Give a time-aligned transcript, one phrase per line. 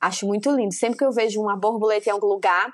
[0.00, 0.72] Acho muito lindo.
[0.72, 2.72] Sempre que eu vejo uma borboleta em algum lugar,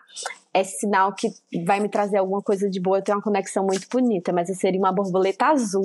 [0.52, 1.28] é sinal que
[1.64, 2.98] vai me trazer alguma coisa de boa.
[2.98, 5.84] Eu tenho uma conexão muito bonita, mas eu seria uma borboleta azul.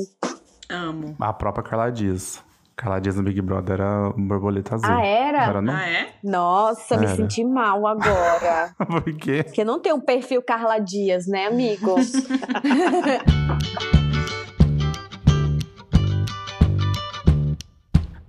[0.69, 1.15] Amo.
[1.19, 2.43] A própria Carla Dias.
[2.75, 4.89] Carla Dias no Big Brother era borboleta azul.
[4.89, 5.43] Ah, era?
[5.43, 5.73] Era não?
[5.73, 6.13] Ah, é?
[6.23, 7.15] Nossa, me Era.
[7.15, 8.73] senti mal agora.
[8.87, 9.43] Por quê?
[9.43, 11.95] Porque não tem um perfil Carla Dias, né, amigo?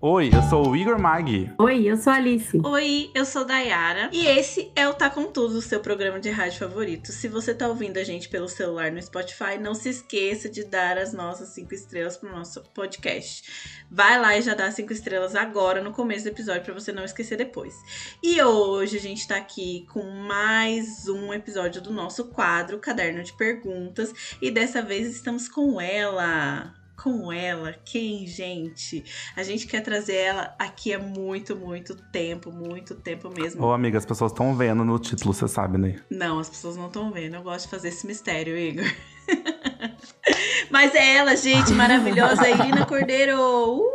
[0.03, 1.53] Oi, eu sou o Igor Mag.
[1.59, 2.59] Oi, eu sou a Alice.
[2.65, 6.31] Oi, eu sou Dayara e esse é o Tá Com Tudo, o seu programa de
[6.31, 7.13] rádio favorito.
[7.13, 10.97] Se você tá ouvindo a gente pelo celular no Spotify, não se esqueça de dar
[10.97, 13.85] as nossas cinco estrelas pro nosso podcast.
[13.91, 17.05] Vai lá e já dá cinco estrelas agora no começo do episódio pra você não
[17.05, 17.75] esquecer depois.
[18.23, 23.35] E hoje a gente tá aqui com mais um episódio do nosso quadro Caderno de
[23.35, 26.80] Perguntas e dessa vez estamos com ela.
[27.03, 29.03] Com ela, quem, gente?
[29.35, 33.65] A gente quer trazer ela aqui há muito, muito tempo, muito tempo mesmo.
[33.65, 36.01] Ô, amiga, as pessoas estão vendo no título, você sabe, né?
[36.11, 37.37] Não, as pessoas não estão vendo.
[37.37, 38.85] Eu gosto de fazer esse mistério, Igor.
[40.71, 43.37] Mas é ela, gente, maravilhosa, Irina Cordeiro.
[43.41, 43.91] Uh!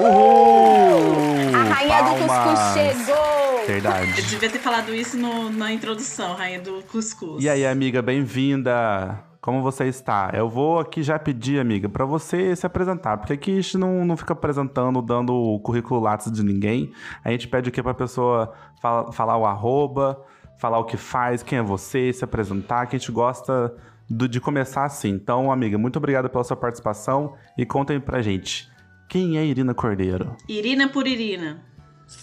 [0.00, 1.54] Uhul!
[1.54, 2.58] A rainha do Palmas!
[2.60, 3.58] cuscuz chegou!
[3.60, 4.22] Eu Verdade.
[4.22, 7.42] devia ter falado isso no- na introdução, rainha do cuscuz.
[7.42, 9.25] E aí, amiga, bem-vinda.
[9.46, 10.32] Como você está?
[10.34, 14.04] Eu vou aqui já pedir, amiga, pra você se apresentar, porque aqui a gente não,
[14.04, 16.90] não fica apresentando, dando o currículo látis de ninguém.
[17.24, 18.52] A gente pede o quê pra pessoa
[18.82, 20.20] fala- falar o arroba,
[20.58, 23.72] falar o que faz, quem é você, se apresentar, que a gente gosta
[24.10, 25.10] do- de começar assim.
[25.10, 28.68] Então, amiga, muito obrigado pela sua participação e contem pra gente.
[29.08, 30.34] Quem é Irina Cordeiro?
[30.48, 31.62] Irina por Irina.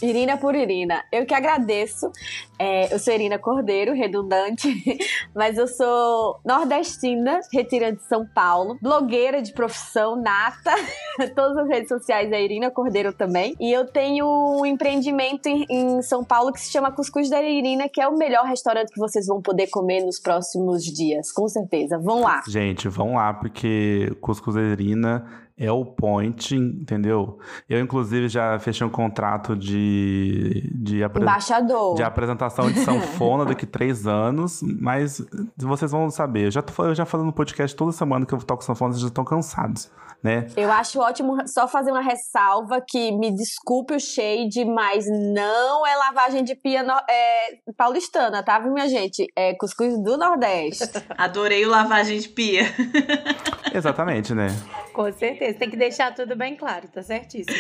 [0.02, 1.04] Irina por Irina.
[1.12, 2.12] Eu que agradeço.
[2.60, 4.70] É, eu sou Irina Cordeiro, redundante,
[5.36, 10.72] mas eu sou nordestina, retirante de São Paulo, blogueira de profissão, nata.
[11.36, 13.56] Todas as redes sociais é Irina Cordeiro também.
[13.60, 14.26] E eu tenho
[14.60, 18.18] um empreendimento em, em São Paulo que se chama Cuscuz da Irina, que é o
[18.18, 21.98] melhor restaurante que vocês vão poder comer nos próximos dias, com certeza.
[22.00, 22.42] Vão lá.
[22.48, 27.40] Gente, vão lá, porque Cuscuz da Irina é o point, entendeu?
[27.70, 31.96] Eu, inclusive, já fechei um contrato de, de, Embaixador.
[31.96, 35.26] de apresentação de sanfona daqui três anos, mas
[35.58, 36.46] vocês vão saber.
[36.46, 39.02] Eu já tô eu já falando no podcast toda semana que eu toco sanfona, vocês
[39.02, 39.90] já estão cansados,
[40.24, 40.48] né?
[40.56, 45.96] Eu acho ótimo só fazer uma ressalva que me desculpe o shade, mas não é
[45.96, 49.28] lavagem de pia no- é, paulistana, tá, viu, minha gente?
[49.36, 50.84] É cuscuz do Nordeste.
[51.18, 52.64] Adorei o lavagem de pia.
[53.74, 54.48] Exatamente, né?
[54.94, 57.56] Com certeza, tem que deixar tudo bem claro, tá certíssimo.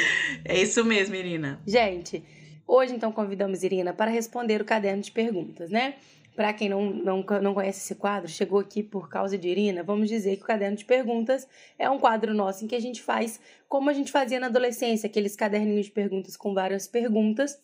[0.45, 1.59] É isso mesmo, Irina.
[1.65, 2.23] Gente,
[2.67, 5.95] hoje então convidamos Irina para responder o caderno de perguntas, né?
[6.35, 10.09] Para quem não, não, não conhece esse quadro, chegou aqui por causa de Irina, vamos
[10.09, 13.39] dizer que o caderno de perguntas é um quadro nosso em que a gente faz
[13.69, 17.59] como a gente fazia na adolescência, aqueles caderninhos de perguntas com várias perguntas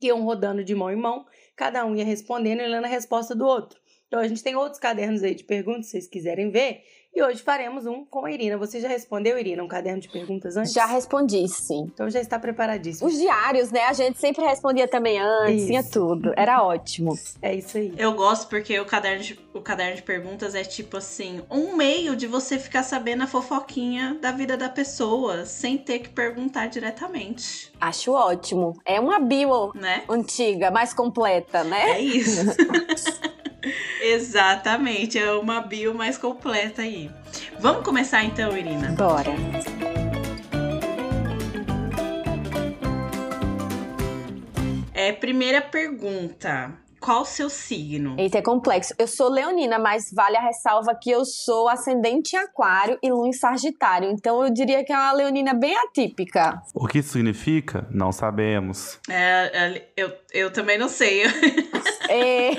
[0.00, 1.24] que iam rodando de mão em mão,
[1.54, 3.80] cada um ia respondendo e lendo a resposta do outro.
[4.08, 6.82] Então a gente tem outros cadernos aí de perguntas, se vocês quiserem ver,
[7.14, 8.56] e hoje faremos um com a Irina.
[8.56, 10.72] Você já respondeu, Irina, um caderno de perguntas antes?
[10.72, 11.90] Já respondi, sim.
[11.92, 13.08] Então já está preparadíssimo.
[13.08, 13.84] Os diários, né?
[13.84, 15.66] A gente sempre respondia também antes, Isso.
[15.66, 16.32] tinha tudo.
[16.36, 17.18] Era ótimo.
[17.40, 17.92] É isso aí.
[17.96, 22.16] Eu gosto porque o caderno, de, o caderno de perguntas é tipo assim, um meio
[22.16, 27.72] de você ficar sabendo a fofoquinha da vida da pessoa, sem ter que perguntar diretamente,
[27.82, 28.80] Acho ótimo.
[28.84, 30.04] É uma bio né?
[30.08, 31.90] antiga, mais completa, né?
[31.90, 32.46] É isso.
[34.00, 37.10] Exatamente, é uma bio mais completa aí.
[37.58, 38.92] Vamos começar então, Irina.
[38.92, 39.30] Bora.
[44.92, 46.81] É, primeira pergunta.
[47.02, 48.14] Qual o seu signo?
[48.16, 48.94] Eita, é complexo.
[48.96, 53.26] Eu sou leonina, mas vale a ressalva que eu sou ascendente em aquário e lua
[53.26, 54.08] em sagitário.
[54.08, 56.62] Então eu diria que é uma leonina bem atípica.
[56.72, 57.88] O que isso significa?
[57.90, 59.00] Não sabemos.
[59.10, 61.22] É, é, eu, eu também não sei.
[62.08, 62.50] É...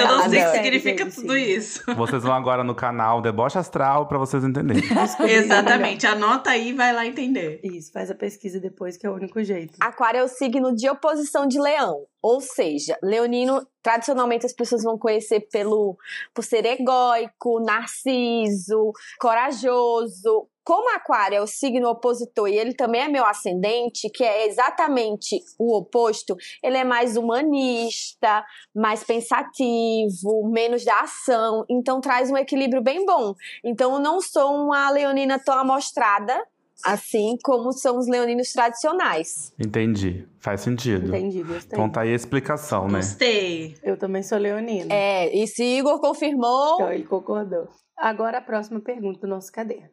[0.00, 1.40] Eu não sei o que significa gente, tudo sim.
[1.40, 1.94] isso.
[1.94, 4.82] Vocês vão agora no canal Deboche Astral pra vocês entenderem.
[5.28, 6.04] Exatamente.
[6.04, 7.60] Anota aí e vai lá entender.
[7.62, 9.74] Isso, faz a pesquisa depois, que é o único jeito.
[9.78, 12.06] Aquário é o signo de oposição de leão.
[12.20, 15.96] Ou seja, leonino, tradicionalmente as pessoas vão conhecer pelo,
[16.34, 20.48] por ser egóico, narciso, corajoso.
[20.64, 25.40] Como aquário é o signo opositor e ele também é meu ascendente, que é exatamente
[25.58, 28.44] o oposto, ele é mais humanista,
[28.74, 33.32] mais pensativo, menos da ação, então traz um equilíbrio bem bom.
[33.64, 36.38] Então eu não sou uma leonina tão amostrada,
[36.84, 39.52] assim como são os leoninos tradicionais.
[39.58, 40.26] Entendi.
[40.38, 41.08] Faz sentido.
[41.08, 41.76] Entendi, gostei.
[41.76, 42.98] Então tá aí a explicação, né?
[42.98, 43.76] Gostei.
[43.82, 44.92] Eu também sou leonina.
[44.94, 47.68] É, e se Igor confirmou, Então ele concordou.
[47.96, 49.90] Agora a próxima pergunta do nosso caderno.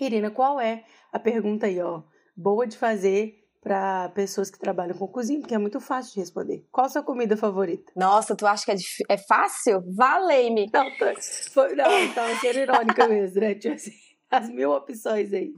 [0.00, 2.02] Irina, qual é a pergunta aí, ó?
[2.36, 6.66] Boa de fazer para pessoas que trabalham com cozinha, porque é muito fácil de responder.
[6.70, 7.90] Qual a sua comida favorita?
[7.96, 8.76] Nossa, tu acha que é,
[9.08, 9.82] é fácil?
[9.96, 10.68] Valei-me.
[10.72, 11.14] Não, tá,
[11.50, 13.54] foi, não, tava sendo irônica mesmo, né?
[13.54, 13.92] Tipo assim,
[14.38, 15.54] as mil opções aí.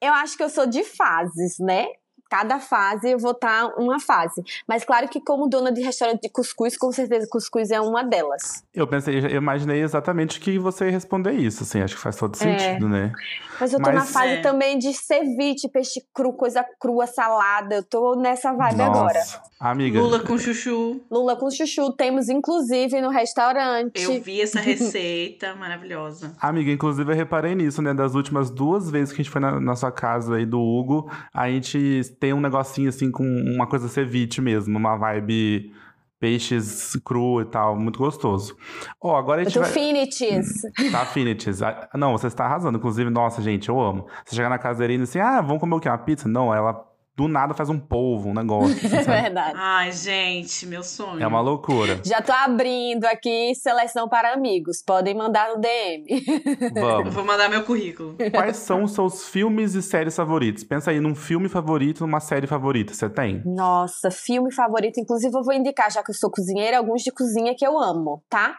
[0.00, 1.86] Eu acho que eu sou de fases, né?
[2.30, 4.42] Cada fase eu vou estar tá uma fase.
[4.66, 8.64] Mas claro que como dona de restaurante de cuscuz, com certeza cuscuz é uma delas.
[8.72, 12.36] Eu pensei, eu imaginei exatamente que você ia responder isso, assim, acho que faz todo
[12.36, 12.38] é.
[12.38, 12.88] sentido, é.
[12.88, 13.12] né?
[13.60, 14.40] Mas eu tô Mas, na fase é.
[14.40, 17.74] também de ceviche, peixe cru, coisa crua, salada.
[17.74, 18.90] Eu tô nessa vibe Nossa.
[18.90, 19.20] agora.
[19.60, 20.00] Amiga.
[20.00, 21.02] Lula com chuchu.
[21.10, 21.92] Lula com chuchu.
[21.92, 24.02] Temos, inclusive, no restaurante.
[24.02, 26.34] Eu vi essa receita maravilhosa.
[26.40, 27.92] Amiga, inclusive eu reparei nisso, né?
[27.92, 31.12] Das últimas duas vezes que a gente foi na, na sua casa aí do Hugo,
[31.34, 35.72] a gente tem um negocinho assim com uma coisa ceviche mesmo, uma vibe
[36.20, 38.54] peixes cru e tal, muito gostoso.
[39.00, 39.70] Ó, oh, agora a gente do vai...
[39.70, 40.60] Finities.
[40.92, 41.62] Tá, Finities.
[41.62, 42.76] Ah, não, você está arrasando.
[42.76, 44.06] Inclusive, nossa, gente, eu amo.
[44.24, 45.88] Você chegar na casa e assim, ah, vamos comer o quê?
[45.88, 46.28] Uma pizza?
[46.28, 46.89] Não, ela
[47.20, 48.74] do nada faz um polvo, um negócio.
[48.76, 49.54] Assim, é verdade.
[49.56, 51.22] Ai, gente, meu sonho.
[51.22, 52.00] É uma loucura.
[52.02, 54.82] Já tô abrindo aqui seleção para amigos.
[54.82, 56.06] Podem mandar no DM.
[56.72, 57.14] Vamos.
[57.14, 58.16] Vou mandar meu currículo.
[58.32, 60.64] Quais são os seus filmes e séries favoritos?
[60.64, 62.94] Pensa aí num filme favorito, numa série favorita.
[62.94, 63.42] Você tem?
[63.44, 64.98] Nossa, filme favorito.
[64.98, 68.22] Inclusive, eu vou indicar, já que eu sou cozinheira, alguns de cozinha que eu amo,
[68.30, 68.56] tá?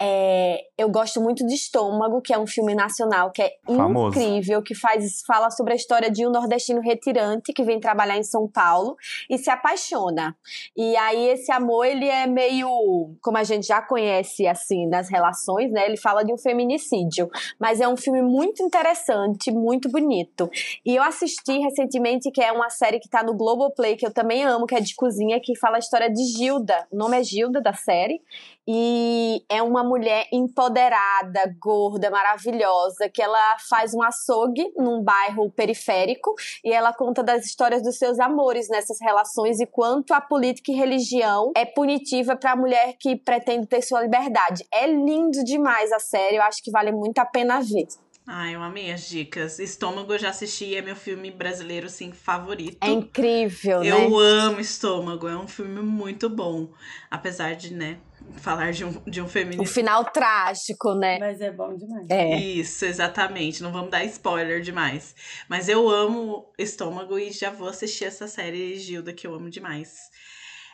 [0.00, 4.16] É, eu gosto muito de Estômago, que é um filme nacional que é Famoso.
[4.18, 8.18] incrível, que faz, fala sobre a história de um nordestino retirante que vem trabalhar trabalhar
[8.18, 8.96] em São Paulo
[9.28, 10.36] e se apaixona.
[10.76, 15.72] E aí esse amor, ele é meio, como a gente já conhece assim nas relações,
[15.72, 15.86] né?
[15.86, 17.28] Ele fala de um feminicídio,
[17.58, 20.50] mas é um filme muito interessante, muito bonito.
[20.84, 24.44] E eu assisti recentemente que é uma série que tá no Globoplay que eu também
[24.44, 26.86] amo, que é de cozinha, que fala a história de Gilda.
[26.90, 28.20] O nome é Gilda da série
[28.66, 36.34] e é uma mulher empoderada, gorda, maravilhosa, que ela faz um açougue num bairro periférico
[36.64, 40.74] e ela conta das histórias dos seus amores nessas relações e quanto a política e
[40.74, 44.66] religião é punitiva para a mulher que pretende ter sua liberdade.
[44.72, 47.86] É lindo demais a série, eu acho que vale muito a pena ver.
[48.26, 49.58] Ah, eu amei as dicas.
[49.58, 52.78] Estômago eu já assisti, é meu filme brasileiro, assim, favorito.
[52.82, 54.06] É incrível, eu né?
[54.06, 56.70] Eu amo Estômago, é um filme muito bom.
[57.10, 57.98] Apesar de, né,
[58.36, 59.62] falar de um, de um feminismo.
[59.62, 61.18] O final trágico, né?
[61.18, 62.06] Mas é bom demais.
[62.10, 62.36] É.
[62.36, 63.62] Isso, exatamente.
[63.62, 65.14] Não vamos dar spoiler demais.
[65.48, 70.10] Mas eu amo Estômago e já vou assistir essa série Gilda, que eu amo demais.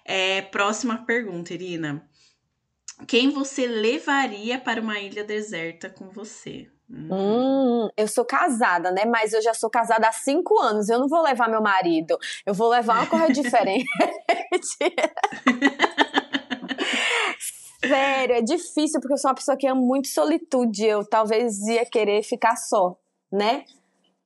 [0.04, 2.04] É, próxima pergunta, Irina.
[3.06, 6.68] Quem você levaria para uma ilha deserta com você?
[6.90, 7.08] Hum.
[7.12, 9.04] hum, eu sou casada, né?
[9.04, 10.88] Mas eu já sou casada há cinco anos.
[10.88, 12.18] Eu não vou levar meu marido.
[12.44, 13.86] Eu vou levar uma coisa diferente.
[17.84, 20.84] Sério, é difícil porque eu sou uma pessoa que ama muito solitude.
[20.84, 22.96] Eu talvez ia querer ficar só,
[23.32, 23.64] né?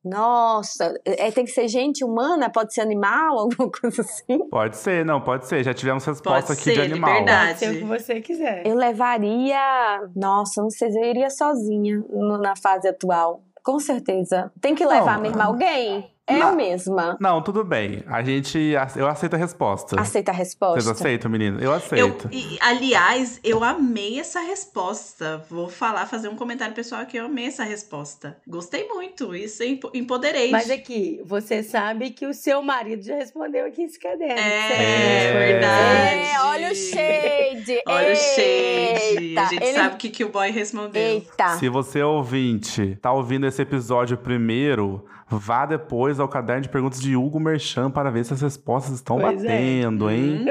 [0.05, 2.51] Nossa, é, tem que ser gente humana?
[2.51, 3.39] Pode ser animal?
[3.41, 4.39] Alguma coisa assim?
[4.51, 5.65] Pode ser, não, pode ser.
[5.65, 7.11] Já tivemos resposta pode aqui ser, de animal.
[7.11, 7.49] Liberdade.
[7.49, 8.67] Pode ser o que você quiser.
[8.67, 10.03] Eu levaria.
[10.15, 12.05] Nossa, não sei se eu iria sozinha
[12.41, 13.43] na fase atual.
[13.63, 14.53] Com certeza.
[14.61, 16.14] Tem que levar não, mesmo alguém.
[16.27, 17.19] É não, mesma.
[17.21, 18.03] Não, tudo bem.
[18.07, 18.59] A gente.
[18.97, 20.01] Eu aceito a resposta.
[20.01, 20.81] Aceita a resposta.
[20.81, 21.61] Vocês aceitam, menino?
[21.61, 22.31] Eu aceito.
[22.33, 25.45] Eu, e, aliás, eu amei essa resposta.
[25.51, 28.39] Vou falar, fazer um comentário pessoal que eu amei essa resposta.
[28.47, 29.35] Gostei muito.
[29.35, 29.63] Isso
[29.93, 30.51] empoderei.
[30.51, 34.41] Mas aqui, você sabe que o seu marido já respondeu aqui esse caderno.
[34.41, 36.21] É, é verdade.
[36.21, 37.83] É, olha o shade.
[37.87, 39.39] olha o shade.
[39.39, 39.73] A gente Ele...
[39.75, 41.03] sabe o que, que o boy respondeu.
[41.03, 41.59] Eita.
[41.59, 45.05] Se você ouvinte tá ouvindo esse episódio primeiro
[45.39, 49.19] Vá depois ao caderno de perguntas de Hugo Merchan para ver se as respostas estão
[49.19, 49.49] pois é.
[49.49, 50.15] batendo, é.
[50.15, 50.45] hein?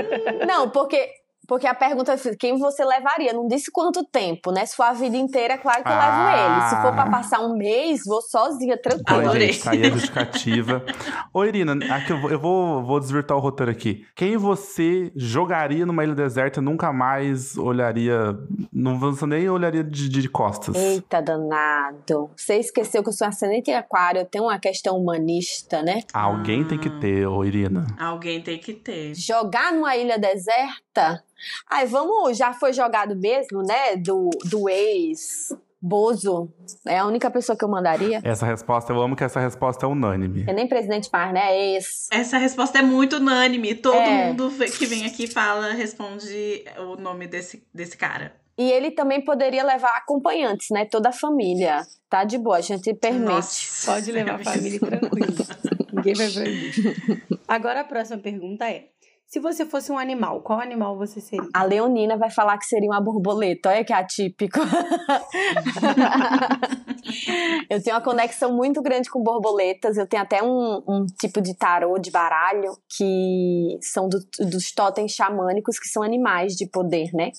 [0.47, 3.33] Não, porque porque a pergunta é quem você levaria?
[3.33, 4.65] Não disse quanto tempo, né?
[4.65, 5.99] Se for a vida inteira, é claro que eu ah.
[5.99, 6.69] levo ele.
[6.69, 9.31] Se for pra passar um mês, vou sozinha, tranquila.
[9.33, 10.83] Ai, gente, tá aí a justificativa.
[11.33, 14.05] Ô, Irina, aqui eu, vou, eu vou, vou desvirtar o roteiro aqui.
[14.15, 18.37] Quem você jogaria numa ilha deserta e nunca mais olharia...
[18.71, 20.75] Não você nem olharia de, de costas?
[20.75, 22.31] Eita, danado.
[22.35, 26.01] Você esqueceu que eu sou ascendente em aquário, eu tenho uma questão humanista, né?
[26.13, 26.67] Alguém ah.
[26.67, 27.85] tem que ter, ô Irina.
[27.99, 29.13] Alguém tem que ter.
[29.15, 31.23] Jogar numa ilha deserta?
[31.69, 33.95] Ai, vamos, já foi jogado mesmo, né?
[33.97, 35.49] Do, do ex.
[35.85, 36.49] Bozo
[36.87, 38.21] é a única pessoa que eu mandaria.
[38.23, 40.45] Essa resposta, eu amo que essa resposta é unânime.
[40.47, 41.41] É nem presidente mais, né?
[41.41, 42.07] É ex.
[42.09, 43.75] Essa resposta é muito unânime.
[43.75, 44.27] Todo é.
[44.27, 48.33] mundo que vem aqui fala, responde o nome desse, desse cara.
[48.57, 50.85] E ele também poderia levar acompanhantes, né?
[50.85, 51.81] Toda a família.
[52.09, 53.25] Tá de boa, a gente permite.
[53.25, 55.33] Nossa, Pode levar a família tranquilo.
[55.91, 57.25] Ninguém vai proibir.
[57.47, 58.89] Agora a próxima pergunta é:
[59.33, 61.49] Se você fosse um animal, qual animal você seria?
[61.55, 63.69] A Leonina vai falar que seria uma borboleta.
[63.69, 64.59] Olha que atípico.
[67.67, 69.97] eu tenho uma conexão muito grande com borboletas.
[69.97, 74.19] Eu tenho até um, um tipo de tarô de baralho que são do,
[74.51, 77.31] dos totens xamânicos, que são animais de poder, né?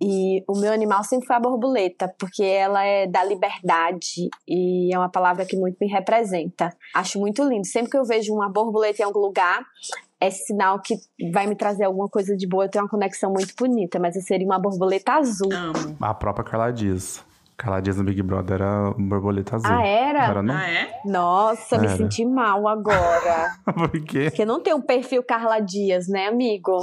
[0.00, 4.96] E o meu animal sempre foi a borboleta, porque ela é da liberdade e é
[4.96, 6.70] uma palavra que muito me representa.
[6.94, 7.66] Acho muito lindo.
[7.66, 9.66] Sempre que eu vejo uma borboleta em algum lugar,
[10.20, 10.96] é sinal que
[11.32, 12.66] vai me trazer alguma coisa de boa.
[12.66, 15.48] Eu tenho uma conexão muito bonita, mas eu seria uma borboleta azul.
[15.52, 15.96] Amo.
[16.00, 17.24] A própria Carla Dias.
[17.60, 19.70] Carla Dias no Big Brother era borboleta azul.
[19.70, 20.24] Ah, era?
[20.24, 20.54] Era, não?
[20.56, 21.00] Ah, é?
[21.04, 21.96] Nossa, me Era.
[21.98, 23.54] senti mal agora.
[23.76, 24.24] Por quê?
[24.30, 26.78] Porque não tem um perfil Carla Dias, né, amigo?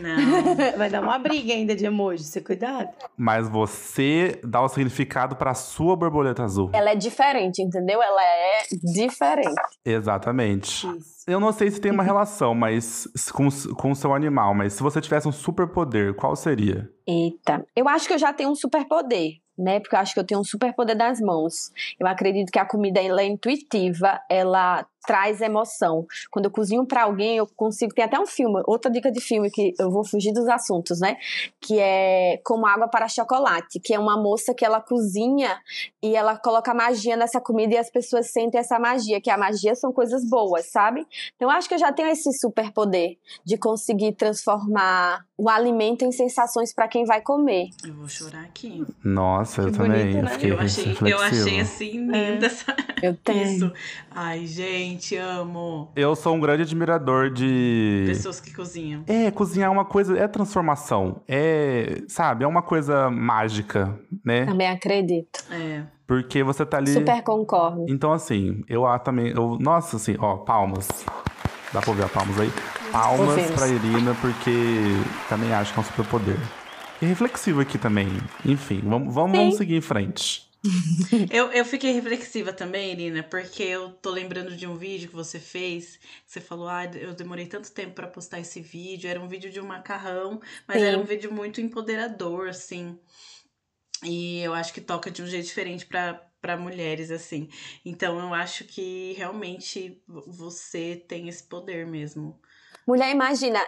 [0.00, 0.16] Não.
[0.78, 2.88] Vai dar uma briga ainda de emoji, você cuidado.
[3.14, 6.70] Mas você dá o significado pra sua borboleta azul.
[6.72, 8.02] Ela é diferente, entendeu?
[8.02, 8.62] Ela é
[8.94, 9.60] diferente.
[9.84, 10.86] Exatamente.
[10.96, 11.12] Isso.
[11.26, 14.82] Eu não sei se tem uma relação, mas com, com o seu animal, mas se
[14.82, 16.88] você tivesse um superpoder, qual seria?
[17.06, 19.80] Eita, eu acho que eu já tenho um superpoder, né?
[19.80, 21.70] Porque eu acho que eu tenho um superpoder das mãos.
[21.98, 26.06] Eu acredito que a comida ela é intuitiva, ela traz emoção.
[26.30, 27.92] Quando eu cozinho pra alguém, eu consigo.
[27.94, 31.16] Tem até um filme, outra dica de filme que eu vou fugir dos assuntos, né?
[31.60, 35.58] Que é Como Água para Chocolate, que é uma moça que ela cozinha
[36.02, 39.74] e ela coloca magia nessa comida e as pessoas sentem essa magia, que a magia
[39.74, 41.06] são coisas boas, sabe?
[41.36, 46.12] Então eu acho que eu já tenho esse superpoder de conseguir transformar o alimento em
[46.12, 47.68] sensações pra quem vai comer.
[47.84, 48.84] Eu vou chorar aqui.
[49.04, 50.00] Nossa, eu Que também.
[50.00, 50.30] bonito, eu né?
[50.30, 52.76] fiquei Eu achei, eu achei assim linda essa...
[53.02, 53.42] Eu tenho.
[53.56, 53.72] isso.
[54.10, 55.90] Ai, gente, amo.
[55.94, 58.04] Eu sou um grande admirador de.
[58.06, 59.04] Pessoas que cozinham.
[59.06, 61.22] É, cozinhar é uma coisa, é transformação.
[61.28, 64.46] É, sabe, é uma coisa mágica, né?
[64.46, 65.44] Também acredito.
[65.50, 65.84] É.
[66.06, 66.92] Porque você tá ali.
[66.92, 67.86] Super concordo.
[67.88, 69.28] Então, assim, eu ah, também.
[69.28, 70.88] Eu, nossa, assim, ó, palmas.
[71.72, 72.50] Dá pra ouvir a palmas aí?
[72.92, 73.50] Palmas Ouvimos.
[73.52, 74.50] pra Irina, porque
[75.28, 76.36] também acho que é um superpoder.
[77.00, 78.08] E reflexivo aqui também.
[78.44, 80.51] Enfim, vamos, vamos, vamos seguir em frente.
[81.30, 85.38] Eu, eu fiquei reflexiva também, Irina, porque eu tô lembrando de um vídeo que você
[85.40, 85.96] fez.
[85.96, 89.08] Que você falou, ah, eu demorei tanto tempo pra postar esse vídeo.
[89.10, 90.86] Era um vídeo de um macarrão, mas Sim.
[90.88, 92.98] era um vídeo muito empoderador, assim.
[94.04, 97.48] E eu acho que toca de um jeito diferente pra para mulheres, assim.
[97.84, 102.36] Então eu acho que realmente vo- você tem esse poder mesmo.
[102.86, 103.60] Mulher, imagina,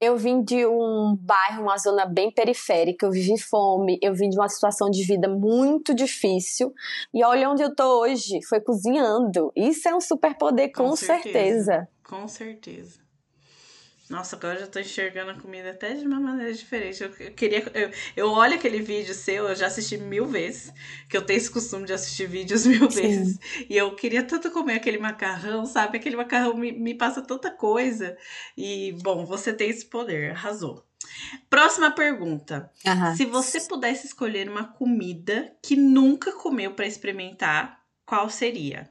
[0.00, 4.38] eu vim de um bairro, uma zona bem periférica, eu vivi fome, eu vim de
[4.38, 6.72] uma situação de vida muito difícil.
[7.12, 9.52] E olha onde eu tô hoje, foi cozinhando.
[9.54, 11.32] Isso é um superpoder, com, Com certeza.
[11.32, 11.88] certeza.
[12.02, 13.09] Com certeza.
[14.10, 17.00] Nossa, agora eu já tô enxergando a comida até de uma maneira diferente.
[17.00, 17.64] Eu, eu queria.
[17.72, 20.74] Eu, eu olho aquele vídeo seu, eu já assisti mil vezes.
[21.08, 23.02] Que eu tenho esse costume de assistir vídeos mil Sim.
[23.02, 23.38] vezes.
[23.68, 25.96] E eu queria tanto comer aquele macarrão, sabe?
[25.96, 28.18] Aquele macarrão me, me passa tanta coisa.
[28.58, 30.84] E, bom, você tem esse poder, arrasou.
[31.48, 32.68] Próxima pergunta.
[33.16, 38.90] Se você pudesse escolher uma comida que nunca comeu pra experimentar, qual seria?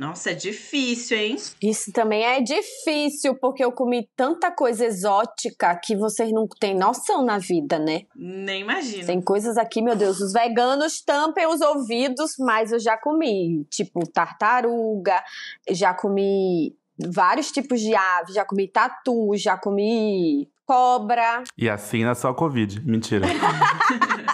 [0.00, 1.36] Nossa, é difícil, hein?
[1.62, 7.22] Isso também é difícil, porque eu comi tanta coisa exótica que vocês não têm noção
[7.22, 8.04] na vida, né?
[8.16, 9.04] Nem imagino.
[9.04, 14.00] Tem coisas aqui, meu Deus, os veganos tampem os ouvidos, mas eu já comi, tipo,
[14.10, 15.22] tartaruga,
[15.68, 21.44] já comi vários tipos de ave, já comi tatu, já comi cobra.
[21.58, 22.80] E assim é só Covid.
[22.86, 23.26] Mentira.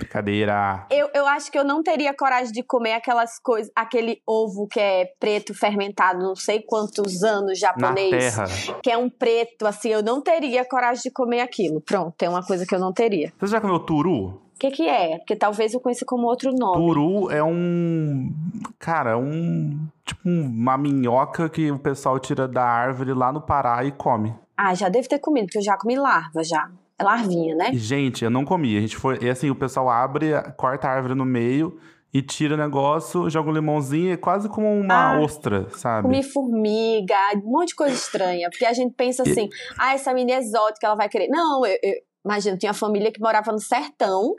[0.00, 0.86] Brincadeira.
[0.90, 4.80] Eu, eu acho que eu não teria coragem de comer aquelas coisas, aquele ovo que
[4.80, 8.10] é preto fermentado, não sei quantos anos Na japonês.
[8.34, 8.44] terra.
[8.82, 11.80] que é um preto, assim, eu não teria coragem de comer aquilo.
[11.80, 13.32] Pronto, é uma coisa que eu não teria.
[13.38, 14.26] Você já comeu turu?
[14.26, 15.16] O que que é?
[15.18, 16.74] Porque talvez eu conheça como outro nome.
[16.76, 18.30] Turu é um.
[18.78, 19.86] Cara, é um.
[20.04, 24.34] Tipo uma minhoca que o pessoal tira da árvore lá no Pará e come.
[24.56, 26.68] Ah, já deve ter comido, porque eu já comi larva, já.
[27.02, 27.70] Larvinha, né?
[27.72, 28.76] Gente, eu não comi.
[28.76, 29.18] A gente foi.
[29.22, 31.78] E assim, o pessoal abre, corta a árvore no meio
[32.12, 36.02] e tira o negócio, joga um limãozinho, é quase como uma Ah, ostra, sabe?
[36.08, 38.48] Comi formiga, um monte de coisa estranha.
[38.50, 41.28] Porque a gente pensa assim, ah, essa menina é exótica, ela vai querer.
[41.28, 44.34] Não, eu, eu imagina, tinha uma família que morava no sertão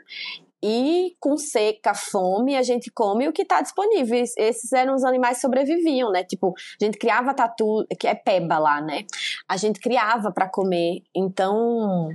[0.64, 4.16] e com seca, fome, a gente come o que tá disponível.
[4.18, 6.22] Es- Esses eram os animais que sobreviviam, né?
[6.22, 9.04] Tipo, a gente criava tatu, que é peba lá, né?
[9.48, 11.02] A gente criava pra comer.
[11.16, 12.10] Então,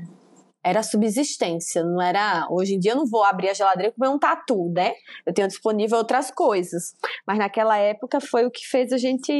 [0.67, 2.45] era subsistência, não era.
[2.49, 4.93] Hoje em dia eu não vou abrir a geladeira e comer um tatu, né?
[5.25, 6.93] Eu tenho disponível outras coisas.
[7.25, 9.31] Mas naquela época foi o que fez a gente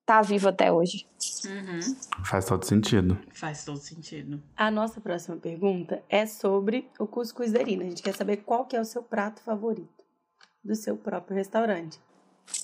[0.00, 1.06] estar vivo até hoje.
[1.46, 1.80] Uhum.
[2.24, 3.18] Faz todo sentido.
[3.32, 4.42] Faz todo sentido.
[4.54, 7.84] A nossa próxima pergunta é sobre o cuscuz da Irina.
[7.84, 10.04] A gente quer saber qual que é o seu prato favorito
[10.62, 11.98] do seu próprio restaurante.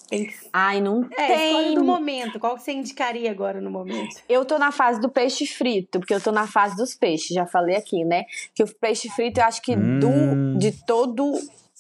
[0.09, 0.35] Tem que...
[0.53, 1.49] Ai, não É, tem.
[1.51, 2.39] escolhe do momento.
[2.39, 4.21] Qual que você indicaria agora no momento?
[4.29, 7.47] Eu tô na fase do peixe frito, porque eu tô na fase dos peixes, já
[7.47, 8.25] falei aqui, né?
[8.55, 9.99] Que o peixe frito, eu acho que Hum.
[10.01, 11.33] do, de todo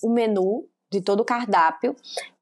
[0.02, 1.94] o menu, de todo o cardápio,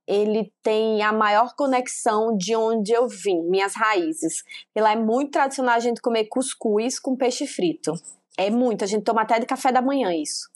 [0.07, 4.43] ele tem a maior conexão de onde eu vim, minhas raízes.
[4.75, 7.93] E lá é muito tradicional a gente comer cuscuz com peixe frito.
[8.37, 10.49] É muito, a gente toma até de café da manhã isso.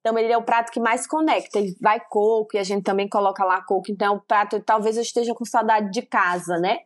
[0.00, 1.60] Então ele é o prato que mais conecta.
[1.60, 3.90] E vai coco, e a gente também coloca lá coco.
[3.90, 6.80] Então é o prato, talvez eu esteja com saudade de casa, né?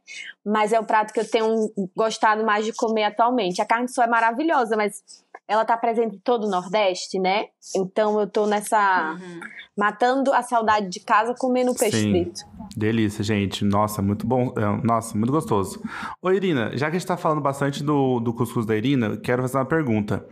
[0.45, 3.63] Mas é o prato que eu tenho gostado mais de comer atualmente.
[3.63, 5.03] A carne só é maravilhosa, mas
[5.47, 7.47] ela tá presente em todo o Nordeste, né?
[7.77, 9.13] Então eu tô nessa.
[9.21, 9.41] Uhum.
[9.77, 12.11] matando a saudade de casa comendo peixe Sim.
[12.13, 12.41] frito.
[12.77, 13.65] Delícia, gente.
[13.65, 14.53] Nossa, muito bom.
[14.57, 15.83] É, Nossa, muito gostoso.
[16.23, 19.43] Ô, Irina, já que a gente tá falando bastante do, do cuscuz da Irina, quero
[19.43, 20.25] fazer uma pergunta.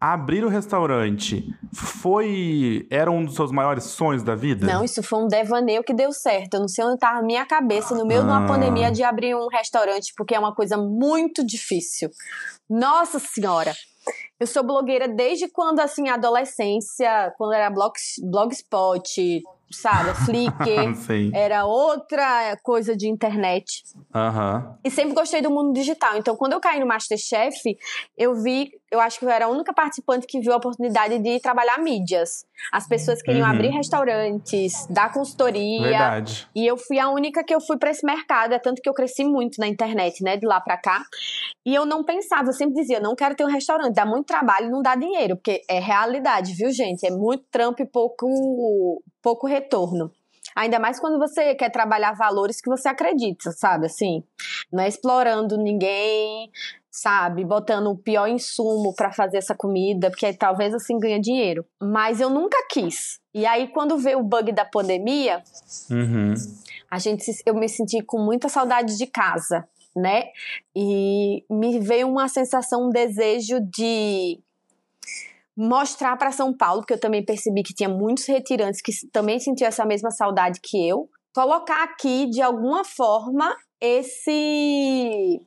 [0.00, 2.86] Abrir o restaurante foi.
[2.90, 4.66] Era um dos seus maiores sonhos da vida?
[4.66, 6.54] Não, isso foi um devaneio que deu certo.
[6.54, 8.46] Eu não sei onde tava a minha cabeça no meio de uma Ah.
[8.46, 12.10] pandemia de abrir um restaurante, porque é uma coisa muito difícil.
[12.68, 13.72] Nossa Senhora!
[14.44, 17.94] Eu sou blogueira desde quando, assim, adolescência, quando era blog,
[18.30, 20.14] Blogspot, sabe?
[20.24, 20.94] Flickr.
[21.34, 23.82] Era outra coisa de internet.
[24.14, 24.78] Aham.
[24.84, 26.16] E sempre gostei do mundo digital.
[26.16, 27.56] Então, quando eu caí no Masterchef,
[28.16, 31.40] eu vi, eu acho que eu era a única participante que viu a oportunidade de
[31.40, 32.44] trabalhar mídias.
[32.72, 33.52] As pessoas queriam Uhum.
[33.52, 35.82] abrir restaurantes, dar consultoria.
[35.88, 36.48] Verdade.
[36.54, 38.94] E eu fui a única que eu fui para esse mercado, é tanto que eu
[38.94, 41.02] cresci muito na internet, né, de lá para cá.
[41.66, 44.66] E eu não pensava, eu sempre dizia, não quero ter um restaurante, dá muito trabalho,
[44.66, 47.04] e não dá dinheiro, porque é realidade, viu, gente?
[47.06, 48.26] É muito trampo e pouco
[49.24, 50.12] pouco retorno.
[50.54, 53.86] Ainda mais quando você quer trabalhar valores que você acredita, sabe?
[53.86, 54.22] Assim,
[54.70, 56.50] não é explorando ninguém,
[56.90, 57.44] sabe?
[57.44, 61.64] Botando o pior insumo para fazer essa comida, porque talvez assim ganha dinheiro.
[61.82, 63.18] Mas eu nunca quis.
[63.32, 65.42] E aí, quando veio o bug da pandemia,
[65.90, 66.34] Uhum.
[66.88, 69.66] a gente, eu me senti com muita saudade de casa,
[69.96, 70.26] né?
[70.76, 74.38] E me veio uma sensação, um desejo de
[75.56, 79.68] mostrar para São Paulo, porque eu também percebi que tinha muitos retirantes que também sentiam
[79.68, 85.40] essa mesma saudade que eu, colocar aqui de alguma forma esse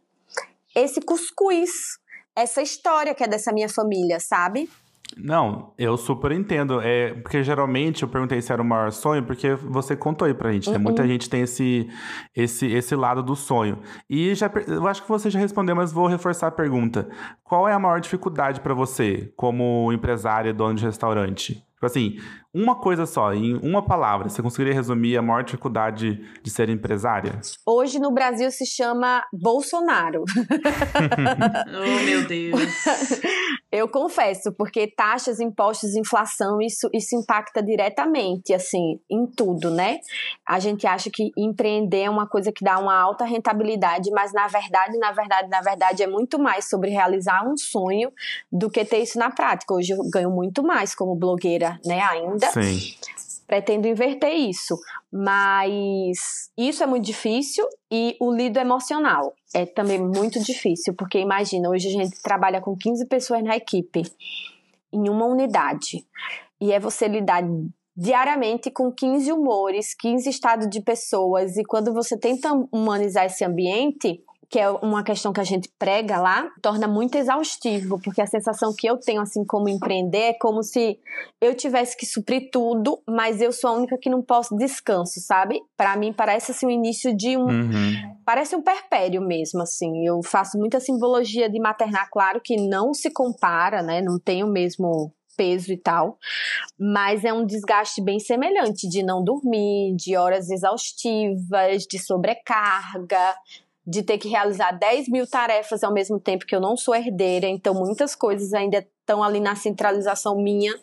[0.76, 1.72] esse cuscuz,
[2.36, 4.70] essa história que é dessa minha família, sabe?
[5.16, 6.82] Não, eu super entendo.
[6.82, 10.52] É, porque geralmente eu perguntei se era o maior sonho, porque você contou aí pra
[10.52, 10.78] gente, né?
[10.78, 11.90] Muita gente tem esse,
[12.36, 13.80] esse, esse lado do sonho.
[14.10, 17.08] E já, eu acho que você já respondeu, mas vou reforçar a pergunta.
[17.44, 21.67] Qual é a maior dificuldade pra você, como empresária, dono de restaurante?
[21.78, 22.18] Tipo assim,
[22.52, 27.40] uma coisa só, em uma palavra, você conseguiria resumir a maior dificuldade de ser empresária?
[27.64, 30.24] Hoje no Brasil se chama Bolsonaro.
[31.68, 32.60] Oh, meu Deus.
[33.72, 40.00] Eu confesso, porque taxas, impostos, inflação, isso, isso impacta diretamente, assim, em tudo, né?
[40.48, 44.48] A gente acha que empreender é uma coisa que dá uma alta rentabilidade, mas na
[44.48, 48.12] verdade, na verdade, na verdade, é muito mais sobre realizar um sonho
[48.52, 49.74] do que ter isso na prática.
[49.74, 52.96] Hoje eu ganho muito mais como blogueira, né, ainda Sim.
[53.46, 54.78] pretendo inverter isso,
[55.12, 61.70] mas isso é muito difícil e o lido emocional é também muito difícil, porque imagina,
[61.70, 64.04] hoje a gente trabalha com 15 pessoas na equipe,
[64.92, 66.06] em uma unidade,
[66.60, 67.44] e é você lidar
[67.96, 74.24] diariamente com 15 humores, 15 estados de pessoas, e quando você tenta humanizar esse ambiente,
[74.50, 78.74] que é uma questão que a gente prega lá, torna muito exaustivo, porque a sensação
[78.78, 80.98] que eu tenho, assim, como empreender, é como se
[81.42, 85.60] eu tivesse que suprir tudo, mas eu sou a única que não posso descanso, sabe?
[85.76, 88.16] Para mim parece assim o início de um, Uhum.
[88.26, 90.06] parece um perpério mesmo, assim.
[90.06, 94.02] Eu faço muita simbologia de maternar, claro que não se compara, né?
[94.02, 96.18] Não tem o mesmo peso e tal,
[96.80, 103.36] mas é um desgaste bem semelhante de não dormir, de horas exaustivas, de sobrecarga,
[103.88, 107.48] de ter que realizar 10 mil tarefas ao mesmo tempo que eu não sou herdeira,
[107.48, 110.78] então muitas coisas ainda estão ali na centralização minha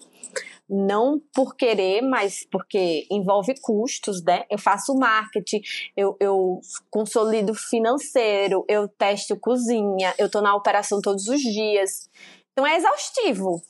[0.66, 4.44] não por querer, mas porque envolve custos, né?
[4.50, 5.60] Eu faço marketing,
[5.94, 6.58] eu, eu
[6.90, 12.08] consolido financeiro, eu testo cozinha, eu tô na operação todos os dias.
[12.52, 13.62] Então é exaustivo.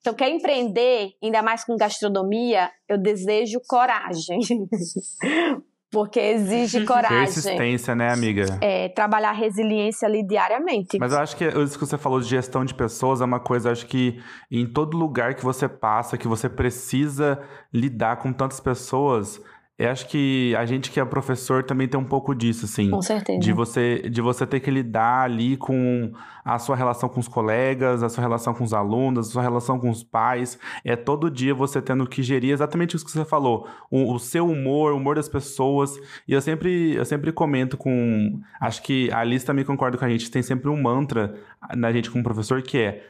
[0.00, 4.38] Então, quer empreender, ainda mais com gastronomia, eu desejo coragem.
[5.94, 7.18] Porque exige coragem.
[7.18, 8.58] Persistência, né, amiga?
[8.60, 10.98] É, trabalhar a resiliência ali diariamente.
[10.98, 13.70] Mas eu acho que isso que você falou de gestão de pessoas é uma coisa,
[13.70, 17.40] acho que em todo lugar que você passa, que você precisa
[17.72, 19.40] lidar com tantas pessoas,
[19.76, 22.90] Eu acho que a gente que é professor também tem um pouco disso, assim.
[22.90, 23.40] Com certeza.
[23.40, 26.12] De você, de você ter que lidar ali com
[26.44, 29.78] a sua relação com os colegas, a sua relação com os alunos, a sua relação
[29.78, 30.58] com os pais.
[30.84, 33.66] É todo dia você tendo que gerir exatamente isso que você falou.
[33.90, 35.98] O, o seu humor, o humor das pessoas.
[36.28, 38.40] E eu sempre, eu sempre comento com.
[38.60, 40.30] Acho que a Alice também concorda com a gente.
[40.30, 41.34] Tem sempre um mantra
[41.74, 43.02] na gente como professor que é,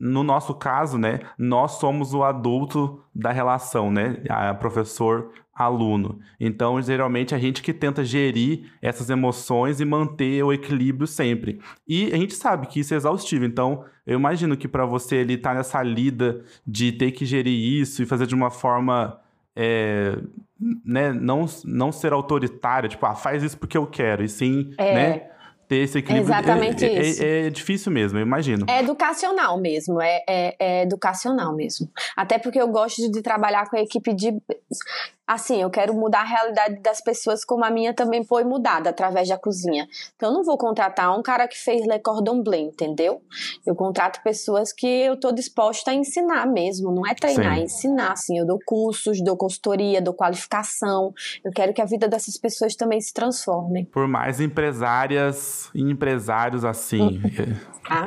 [0.00, 1.20] no nosso caso, né?
[1.36, 4.22] Nós somos o adulto da relação, né?
[4.30, 6.20] A professor aluno.
[6.38, 11.60] Então, geralmente, a gente que tenta gerir essas emoções e manter o equilíbrio sempre.
[11.86, 13.44] E a gente sabe que isso é exaustivo.
[13.44, 17.80] Então, eu imagino que para você ele estar tá nessa lida de ter que gerir
[17.80, 19.20] isso e fazer de uma forma.
[19.60, 20.16] É,
[20.84, 24.94] né, não, não ser autoritária, tipo, ah, faz isso porque eu quero, e sim, É.
[24.94, 25.30] né,
[25.68, 26.32] ter esse equilíbrio.
[26.32, 27.22] Exatamente é, é- isso.
[27.22, 28.64] É, é difícil mesmo, eu imagino.
[28.68, 31.88] É educacional mesmo, é, é, é educacional mesmo.
[32.16, 34.40] Até porque eu gosto de trabalhar com a equipe de.
[35.28, 39.28] Assim, eu quero mudar a realidade das pessoas como a minha também foi mudada através
[39.28, 39.86] da cozinha.
[40.16, 43.20] Então, eu não vou contratar um cara que fez Le Cordon Bleu, entendeu?
[43.66, 47.60] Eu contrato pessoas que eu tô disposta a ensinar mesmo, não é treinar, Sim.
[47.60, 48.12] é ensinar.
[48.12, 51.12] Assim, eu dou cursos, dou consultoria, dou qualificação.
[51.44, 53.84] Eu quero que a vida dessas pessoas também se transforme.
[53.84, 57.20] Por mais empresárias e empresários assim.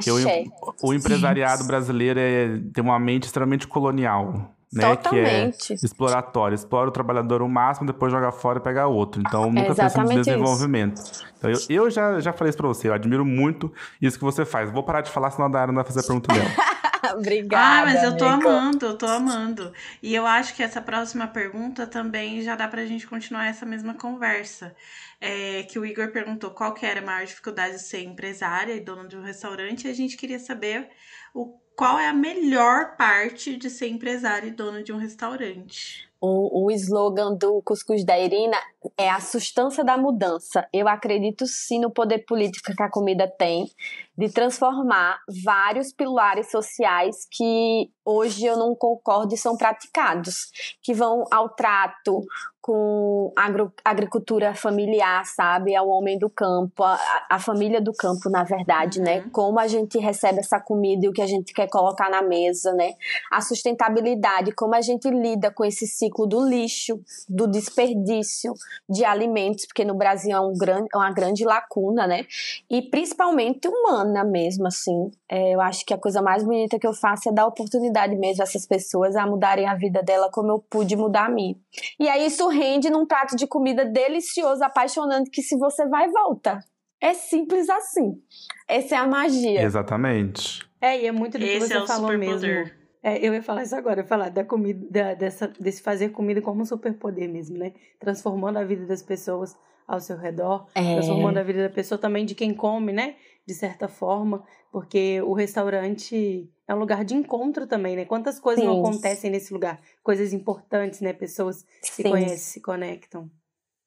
[0.02, 0.46] que o, Axé.
[0.82, 4.52] o empresariado brasileiro é, tem uma mente extremamente colonial.
[4.74, 5.68] Né, Totalmente.
[5.68, 6.56] Que é exploratório.
[6.56, 9.22] Explora o trabalhador o máximo, depois joga fora e pega outro.
[9.26, 10.30] Então, nunca pensa em exatamente isso.
[10.30, 11.02] desenvolvimento.
[11.38, 12.88] Então, eu, eu já, já falei isso pra você.
[12.88, 14.72] Eu admiro muito isso que você faz.
[14.72, 16.50] Vou parar de falar, senão a Dayana não vai fazer a pergunta dela.
[17.18, 17.82] Obrigada.
[17.82, 18.48] Ah, mas eu tô amigo.
[18.48, 19.74] amando, eu tô amando.
[20.02, 23.94] E eu acho que essa próxima pergunta também já dá pra gente continuar essa mesma
[23.94, 24.76] conversa.
[25.20, 28.80] É, que o Igor perguntou qual que era a maior dificuldade de ser empresária e
[28.80, 30.90] dona de um restaurante, e a gente queria saber
[31.34, 36.08] o, qual é a melhor parte de ser empresária e dona de um restaurante.
[36.22, 38.56] O, o slogan do Cuscuz da Irina
[38.96, 40.68] é a sustância da mudança.
[40.72, 43.66] Eu acredito sim no poder político que a comida tem
[44.18, 51.24] de transformar vários pilares sociais que hoje eu não concordo e são praticados, que vão
[51.32, 52.24] ao trato
[52.60, 55.76] com agro, agricultura familiar, sabe?
[55.76, 59.06] Ao homem do campo, a, a família do campo, na verdade, Uhum.
[59.06, 59.26] né?
[59.32, 62.72] Como a gente recebe essa comida e o que a gente quer colocar na mesa,
[62.74, 62.92] né?
[63.32, 68.54] a sustentabilidade, como a gente lida com esse ciclo do lixo, do desperdício
[68.90, 72.26] de alimentos, porque no Brasil é um grande, é uma grande lacuna, né?
[72.70, 75.12] E principalmente humana mesmo, assim.
[75.30, 78.44] É, eu acho que a coisa mais bonita que eu faço é dar oportunidade mesmo
[78.44, 81.56] a essas pessoas a mudarem a vida dela como eu pude mudar a minha.
[82.00, 86.60] E aí isso rende num prato de comida delicioso, apaixonante, que se você vai, volta.
[87.02, 88.14] É simples assim.
[88.68, 89.62] Essa é a magia.
[89.62, 90.62] Exatamente.
[90.80, 92.40] É, e é muito do que Esse você é o falou mesmo.
[92.40, 92.78] superpoder.
[93.04, 96.10] É, eu ia falar isso agora, eu ia falar da comida, da- dessa, desse fazer
[96.10, 97.74] comida como um superpoder mesmo, né?
[98.00, 100.94] Transformando a vida das pessoas ao seu redor, É.
[100.94, 103.16] transformando a vida da pessoa também de quem come, né?
[103.48, 108.06] De certa forma, porque o restaurante é um lugar de encontro também, né?
[108.06, 108.80] Quantas coisas não Sim.
[108.80, 109.82] acontecem nesse lugar?
[110.04, 111.12] Coisas importantes, né?
[111.12, 112.10] Pessoas se Sim.
[112.10, 113.30] conhecem, se conectam.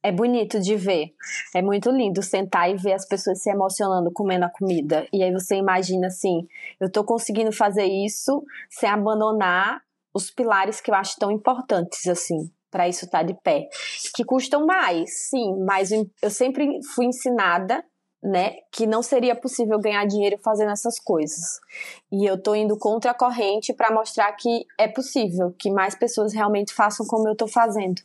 [0.02, 1.14] É bonito de ver.
[1.54, 5.08] É muito lindo sentar e ver as pessoas se emocionando comendo a comida.
[5.10, 6.46] E aí você imagina assim:
[6.78, 9.80] eu tô conseguindo fazer isso sem abandonar
[10.12, 13.66] os pilares que eu acho tão importantes, assim, para isso estar de pé.
[14.14, 17.82] Que custam mais, sim, mas eu sempre fui ensinada.
[18.24, 21.60] Né, que não seria possível ganhar dinheiro fazendo essas coisas.
[22.10, 26.32] E eu tô indo contra a corrente para mostrar que é possível, que mais pessoas
[26.32, 28.00] realmente façam como eu tô fazendo.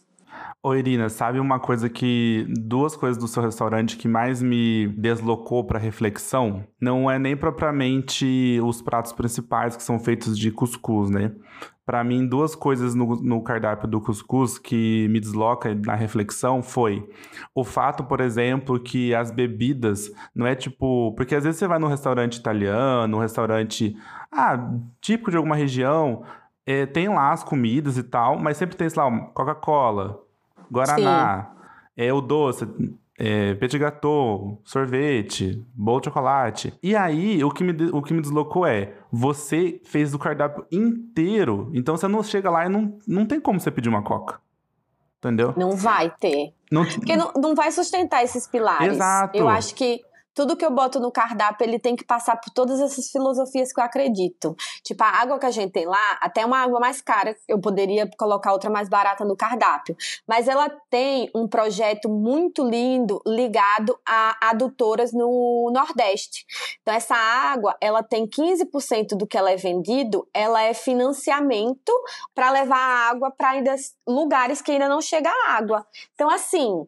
[0.62, 2.45] Ô Irina, sabe uma coisa que.
[2.49, 6.65] Duas coisas do seu restaurante que mais me deslocou para reflexão?
[6.82, 11.32] Não é nem propriamente os pratos principais que são feitos de cuscuz, né?
[11.89, 17.10] Para mim, duas coisas no, no cardápio do cuscuz que me desloca na reflexão foi
[17.56, 21.12] o fato, por exemplo, que as bebidas não é tipo.
[21.13, 23.97] Porque às vezes você vai num restaurante italiano, um restaurante
[24.32, 24.69] ah,
[25.02, 26.21] típico de alguma região,
[26.63, 30.21] é, tem lá as comidas e tal, mas sempre tem, sei lá, Coca-Cola,
[30.71, 31.54] Guaraná,
[31.97, 32.67] é o doce,
[33.19, 36.73] é, petit gâteau, sorvete, bolo de chocolate.
[36.82, 41.69] E aí, o que, me, o que me deslocou é, você fez o cardápio inteiro,
[41.73, 44.39] então você não chega lá e não, não tem como você pedir uma Coca.
[45.17, 45.53] Entendeu?
[45.58, 46.53] Não vai ter.
[46.71, 48.93] Não, Porque não, não vai sustentar esses pilares.
[48.93, 49.38] Exato.
[49.38, 50.01] Eu acho que
[50.34, 53.80] tudo que eu boto no cardápio, ele tem que passar por todas essas filosofias que
[53.80, 54.56] eu acredito.
[54.84, 58.10] Tipo, a água que a gente tem lá, até uma água mais cara, eu poderia
[58.18, 59.96] colocar outra mais barata no cardápio.
[60.28, 66.46] Mas ela tem um projeto muito lindo ligado a adutoras no Nordeste.
[66.82, 71.92] Então, essa água, ela tem 15% do que ela é vendido, ela é financiamento
[72.34, 73.54] para levar a água para
[74.08, 75.86] lugares que ainda não chega a água.
[76.13, 76.86] Então, assim,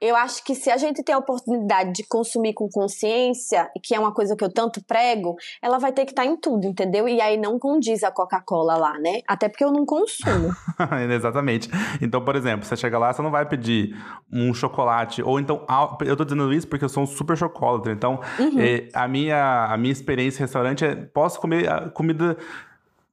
[0.00, 3.98] eu acho que se a gente tem a oportunidade de consumir com consciência, que é
[3.98, 7.08] uma coisa que eu tanto prego, ela vai ter que estar tá em tudo, entendeu?
[7.08, 9.20] E aí não condiz a Coca-Cola lá, né?
[9.26, 10.52] Até porque eu não consumo.
[11.10, 11.70] Exatamente.
[12.00, 13.96] Então, por exemplo, você chega lá, você não vai pedir
[14.32, 15.64] um chocolate, ou então,
[16.04, 18.60] eu tô dizendo isso porque eu sou um super chocolate, então uhum.
[18.60, 22.36] é, a, minha, a minha experiência em restaurante é, posso comer comida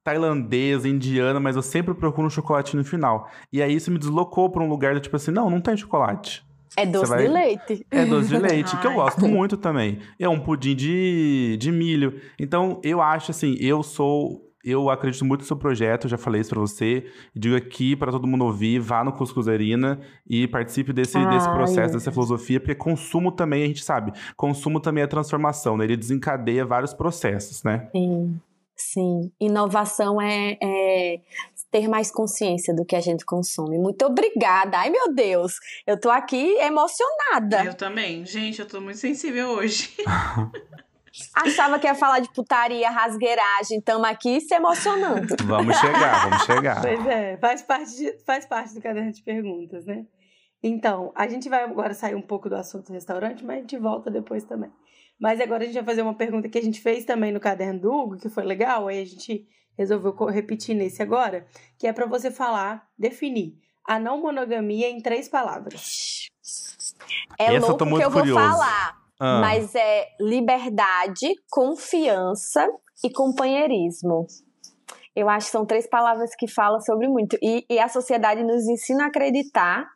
[0.04, 3.30] tailandesa, indiana, mas eu sempre procuro um chocolate no final.
[3.52, 6.44] E aí isso me deslocou para um lugar do tipo assim, não, não tem chocolate.
[6.76, 7.22] É doce vai...
[7.22, 7.86] de leite.
[7.90, 9.98] É doce de leite, que eu gosto muito também.
[10.18, 12.20] É um pudim de, de milho.
[12.38, 16.50] Então, eu acho assim, eu sou eu acredito muito no seu projeto, já falei isso
[16.50, 17.04] pra você.
[17.34, 21.94] Digo aqui para todo mundo ouvir, vá no Cuscuzerina e participe desse, Ai, desse processo,
[21.94, 25.84] dessa filosofia, porque consumo também, a gente sabe, consumo também é transformação, né?
[25.84, 27.88] Ele desencadeia vários processos, né?
[27.92, 28.40] Sim.
[28.74, 31.20] Sim, inovação é, é,
[31.72, 33.78] ter mais consciência do que a gente consome.
[33.78, 34.76] Muito obrigada.
[34.78, 35.54] Ai, meu Deus,
[35.86, 37.64] eu tô aqui emocionada.
[37.64, 38.26] Eu também.
[38.26, 39.90] Gente, eu tô muito sensível hoje.
[41.34, 45.34] Achava que ia falar de putaria, rasgueiragem, estamos aqui se emocionando.
[45.44, 46.80] Vamos chegar, vamos chegar.
[46.80, 50.06] Pois é, faz parte, de, faz parte do caderno de perguntas, né?
[50.62, 54.10] Então, a gente vai agora sair um pouco do assunto restaurante, mas a gente volta
[54.10, 54.70] depois também.
[55.20, 57.80] Mas agora a gente vai fazer uma pergunta que a gente fez também no caderno
[57.80, 61.46] do Hugo, que foi legal, aí a gente resolveu repetir nesse agora,
[61.78, 66.28] que é para você falar, definir a não monogamia em três palavras.
[67.38, 68.40] É Essa louco que eu curioso.
[68.40, 69.40] vou falar, ah.
[69.40, 72.66] mas é liberdade, confiança
[73.04, 74.26] e companheirismo.
[75.14, 77.36] Eu acho que são três palavras que falam sobre muito.
[77.42, 79.86] E, e a sociedade nos ensina a acreditar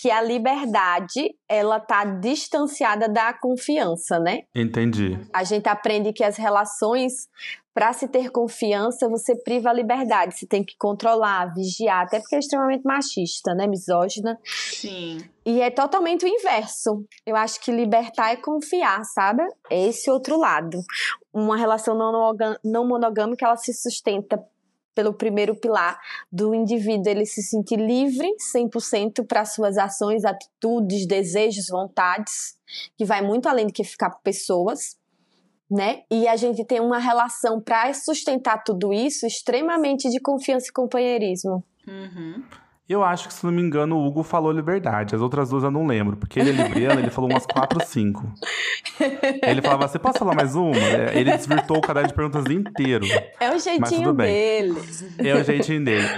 [0.00, 4.44] que a liberdade ela tá distanciada da confiança, né?
[4.54, 5.18] Entendi.
[5.30, 7.28] A gente aprende que as relações
[7.74, 12.34] para se ter confiança, você priva a liberdade, você tem que controlar, vigiar, até porque
[12.34, 14.38] é extremamente machista, né, misógina.
[14.44, 15.18] Sim.
[15.44, 17.04] E é totalmente o inverso.
[17.24, 19.42] Eu acho que libertar é confiar, sabe?
[19.70, 20.82] É esse outro lado.
[21.32, 21.96] Uma relação
[22.64, 24.42] não monogâmica, ela se sustenta
[24.94, 25.98] pelo primeiro pilar
[26.30, 32.56] do indivíduo, ele se sentir livre 100% para suas ações, atitudes, desejos, vontades,
[32.96, 34.98] que vai muito além do que ficar pessoas,
[35.70, 36.02] né?
[36.10, 41.64] E a gente tem uma relação para sustentar tudo isso extremamente de confiança e companheirismo.
[41.86, 42.42] Uhum.
[42.90, 45.14] Eu acho que, se não me engano, o Hugo falou liberdade.
[45.14, 46.16] As outras duas eu não lembro.
[46.16, 48.28] Porque ele é libriano, ele falou umas quatro ou cinco.
[49.46, 50.76] Ele falava assim, posso falar mais uma?
[51.14, 53.06] Ele desvirtou o caderno de perguntas inteiro.
[53.38, 54.74] É o jeitinho dele.
[55.18, 56.08] É o jeitinho dele.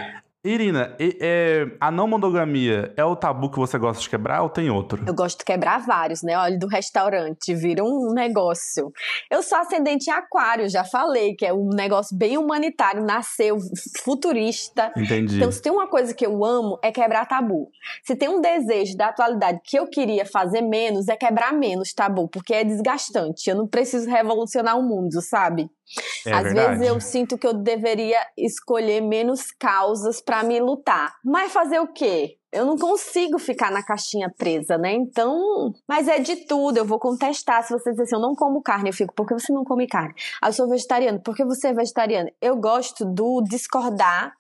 [0.45, 4.71] Irina, é, a não monogamia é o tabu que você gosta de quebrar ou tem
[4.71, 5.05] outro?
[5.07, 6.37] Eu gosto de quebrar vários, né?
[6.37, 8.93] Olha, do restaurante, vira um negócio.
[9.31, 13.57] Eu sou ascendente em aquário, já falei, que é um negócio bem humanitário, nasceu
[14.03, 14.93] futurista.
[14.97, 15.37] Entendi.
[15.37, 17.71] Então, se tem uma coisa que eu amo, é quebrar tabu.
[18.05, 22.27] Se tem um desejo da atualidade que eu queria fazer menos, é quebrar menos tabu,
[22.27, 23.49] porque é desgastante.
[23.49, 25.71] Eu não preciso revolucionar o mundo, sabe?
[26.27, 26.79] É Às verdade.
[26.79, 31.15] vezes eu sinto que eu deveria escolher menos causas para me lutar.
[31.25, 32.39] Mas fazer o quê?
[32.53, 34.93] Eu não consigo ficar na caixinha presa, né?
[34.93, 36.77] Então, mas é de tudo.
[36.77, 37.63] Eu vou contestar.
[37.65, 39.87] Se você dizer assim, eu não como carne, eu fico, por que você não come
[39.87, 40.15] carne?
[40.41, 42.31] Ah, eu sou vegetariano, por que você é vegetariano?
[42.41, 44.35] Eu gosto do discordar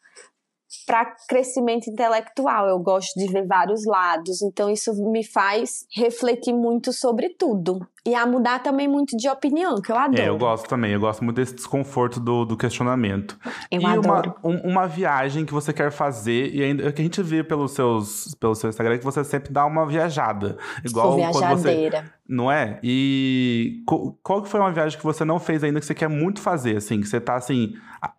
[0.87, 2.69] para crescimento intelectual.
[2.69, 7.81] Eu gosto de ver vários lados, então isso me faz refletir muito sobre tudo.
[8.05, 10.21] E a mudar também muito de opinião, que eu adoro.
[10.21, 10.93] É, eu gosto também.
[10.93, 13.38] Eu gosto muito desse desconforto do, do questionamento.
[13.71, 14.35] Eu e adoro.
[14.43, 17.71] Uma, um, uma viagem que você quer fazer, e ainda que a gente vê pelos
[17.73, 20.59] seus, pelo seu Instagram, que você sempre dá uma viajada.
[20.85, 21.91] Igual Sou quando você.
[22.29, 22.81] Não é?
[22.83, 23.85] E
[24.23, 26.77] qual que foi uma viagem que você não fez ainda que você quer muito fazer,
[26.79, 27.01] assim?
[27.01, 27.75] Que você tá, assim,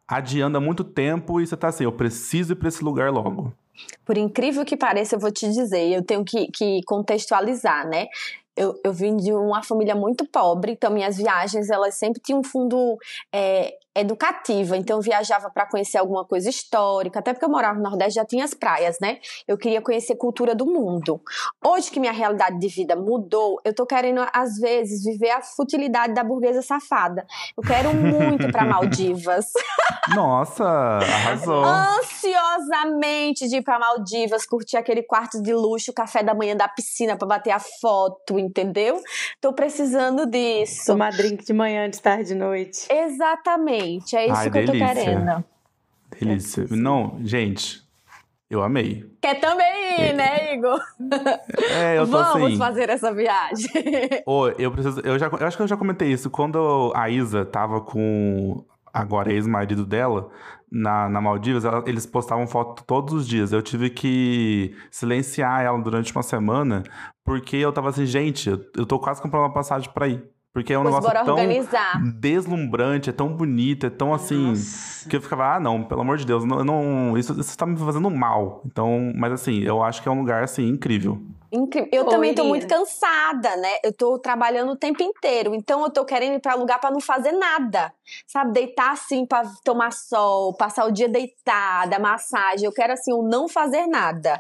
[0.08, 3.52] adiando há muito tempo e você tá assim, eu preciso ir pra esse lugar logo.
[4.06, 8.08] Por incrível que pareça, eu vou te dizer, eu tenho que, que contextualizar, né?
[8.56, 12.44] Eu, eu vim de uma família muito pobre, então minhas viagens elas sempre tinham um
[12.44, 12.98] fundo
[13.32, 14.76] é, educativa.
[14.76, 18.26] Então, eu viajava para conhecer alguma coisa histórica, até porque eu morava no Nordeste, já
[18.26, 19.20] tinha as praias, né?
[19.48, 21.22] Eu queria conhecer cultura do mundo.
[21.64, 26.14] Hoje que minha realidade de vida mudou, eu tô querendo, às vezes, viver a futilidade
[26.14, 27.26] da burguesa safada.
[27.56, 29.46] Eu quero muito para Maldivas.
[30.16, 31.64] Nossa, arrasou.
[31.64, 37.16] Ansiosamente de ir pra Maldivas, curtir aquele quarto de luxo, café da manhã da piscina
[37.16, 39.02] para bater a foto, entendeu?
[39.40, 40.88] Tô precisando disso.
[40.88, 42.88] Tomar drink de manhã, de tarde, de noite.
[42.90, 44.94] Exatamente, é isso Ai, que eu tô delícia.
[44.96, 45.44] querendo.
[46.20, 46.66] Delícia.
[46.72, 47.82] Não, gente,
[48.50, 49.06] eu amei.
[49.22, 50.80] Quer também ir, né, Igor?
[51.72, 52.58] É, eu tô Vamos assim.
[52.58, 53.70] fazer essa viagem.
[54.26, 55.00] Ô, eu preciso.
[55.02, 56.30] Eu, já, eu acho que eu já comentei isso.
[56.30, 60.30] Quando a Isa tava com agora ex-marido dela
[60.72, 63.52] na, na Maldivas, ela- eles postavam foto todos os dias.
[63.52, 66.84] Eu tive que silenciar ela durante uma semana,
[67.26, 70.24] porque eu tava assim, gente, eu, eu tô quase comprando uma passagem pra ir.
[70.54, 72.00] Porque é um Pois negócio tão organizar.
[72.20, 74.50] deslumbrante, é tão bonito, é tão assim.
[74.50, 75.10] Nossa.
[75.10, 77.76] Que eu ficava, ah, não, pelo amor de Deus, não, não, isso, isso tá me
[77.76, 78.62] fazendo mal.
[78.64, 81.20] Então, mas assim, eu acho que é um lugar, assim, incrível.
[81.52, 81.90] Incrível.
[81.92, 83.70] Eu também tô muito cansada, né?
[83.84, 85.54] Eu tô trabalhando o tempo inteiro.
[85.54, 87.94] Então eu tô querendo ir pra lugar pra não fazer nada.
[88.26, 88.54] Sabe?
[88.54, 92.66] Deitar assim pra tomar sol, passar o dia deitada, massagem.
[92.66, 94.40] Eu quero assim, o não fazer nada.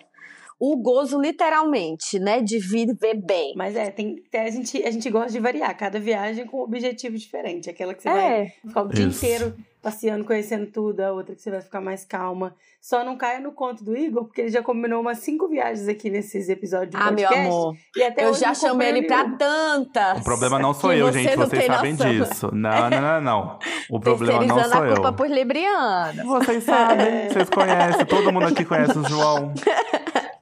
[0.65, 2.41] O gozo, literalmente, né?
[2.41, 3.53] De viver bem.
[3.57, 6.61] Mas é, tem, tem- a, gente, a gente gosta de variar, cada viagem com um
[6.61, 7.69] objetivo diferente.
[7.69, 11.41] Aquela que você vai É, ficar o dia inteiro passeando, conhecendo tudo, a outra que
[11.41, 12.55] você vai ficar mais calma.
[12.81, 16.09] Só não caia no conto do Igor, porque ele já combinou umas cinco viagens aqui
[16.09, 17.47] nesses episódios de ah, meu podcast.
[17.47, 17.75] amor.
[17.97, 19.37] E até Eu já chamei ele pra nenhum.
[19.37, 20.21] tantas.
[20.21, 22.09] O problema não sou eu, você gente, vocês sabem noção.
[22.09, 22.49] disso.
[22.53, 23.59] Não, não, não, não.
[23.89, 25.13] O problema não sou a culpa eu.
[25.13, 26.23] pros librianos.
[26.25, 29.53] Vocês sabem, vocês conhecem, todo mundo aqui conhece o João.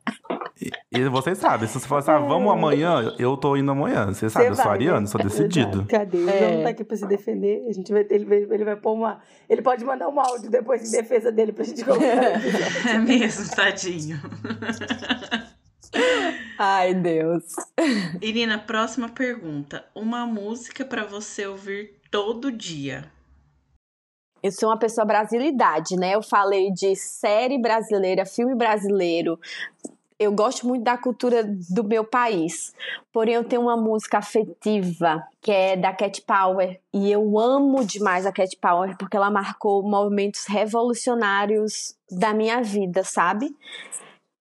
[0.94, 4.08] E, vocês sabem, se você falar assim, ah, vamos amanhã, eu tô indo amanhã.
[4.08, 5.08] Vocês sabem, eu sou vai, ariano, né?
[5.08, 5.86] sou decidido.
[5.86, 6.18] Cadê?
[6.18, 6.38] O É.
[6.40, 7.66] João não tá aqui pra se defender.
[7.70, 9.22] A gente vai, ele, vai, ele vai pôr uma.
[9.50, 12.04] Ele pode mandar um áudio depois em defesa dele pra gente colocar.
[12.94, 14.20] É mesmo, tadinho.
[16.60, 17.44] Ai, Deus.
[18.22, 19.86] Irina, próxima pergunta.
[19.96, 23.10] Uma música pra você ouvir todo dia.
[24.44, 26.16] Eu sou uma pessoa brasilidade, né?
[26.16, 29.40] Eu falei de série brasileira, filme brasileiro.
[30.22, 32.76] Eu gosto muito da cultura do meu país.
[33.12, 36.80] Porém, eu tenho uma música afetiva que é da Cat Power.
[36.94, 43.04] E eu amo demais a Cat Power porque ela marcou movimentos revolucionários da minha vida,
[43.04, 43.50] sabe?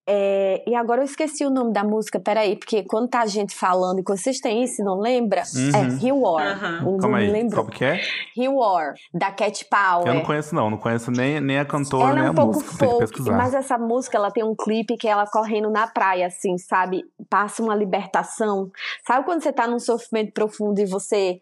[0.07, 3.55] É, e agora eu esqueci o nome da música, peraí, porque quando tá a gente
[3.55, 5.71] falando e vocês têm isso e não lembra, Uhum.
[6.01, 6.47] é He War.
[6.47, 6.87] Aham.
[6.87, 7.63] Um Calma aí, lembrou.
[7.65, 8.01] como que é?
[8.35, 10.07] He War, da Cat Power.
[10.07, 12.35] Eu não conheço não, não conheço nem, nem a cantora, Ela nem é a um
[12.35, 13.37] pouco música, tem que folk, pesquisar.
[13.37, 17.03] mas essa música ela tem um clipe que é ela correndo na praia, assim, sabe?
[17.29, 18.69] Passa uma libertação.
[19.05, 21.41] Sabe quando você tá num sofrimento profundo e você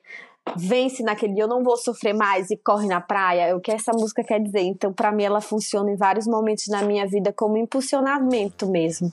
[0.57, 3.47] vence naquele dia, eu não vou sofrer mais e corre na praia?
[3.47, 4.61] É o que essa música quer dizer.
[4.61, 9.11] Então, pra mim, ela funciona em vários momentos na minha vida como impulsionamento mesmo.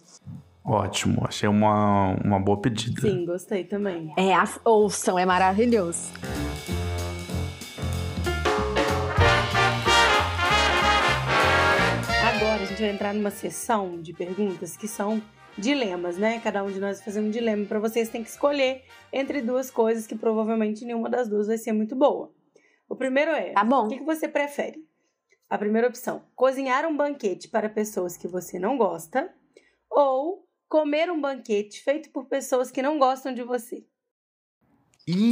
[0.65, 3.01] Ótimo, achei uma, uma boa pedida.
[3.01, 4.13] Sim, gostei também.
[4.19, 4.33] É,
[4.65, 6.11] ouçam, é maravilhoso.
[12.35, 15.23] Agora a gente vai entrar numa sessão de perguntas que são
[15.59, 16.41] dilemas, né?
[16.41, 19.71] Cada um de nós vai fazer um dilema para vocês tem que escolher entre duas
[19.71, 22.33] coisas que provavelmente nenhuma das duas vai ser muito boa.
[22.89, 23.87] O primeiro é: Tá bom.
[23.87, 24.85] o que que você prefere?
[25.49, 29.33] A primeira opção: cozinhar um banquete para pessoas que você não gosta
[29.91, 33.85] ou comer um banquete feito por pessoas que não gostam de você.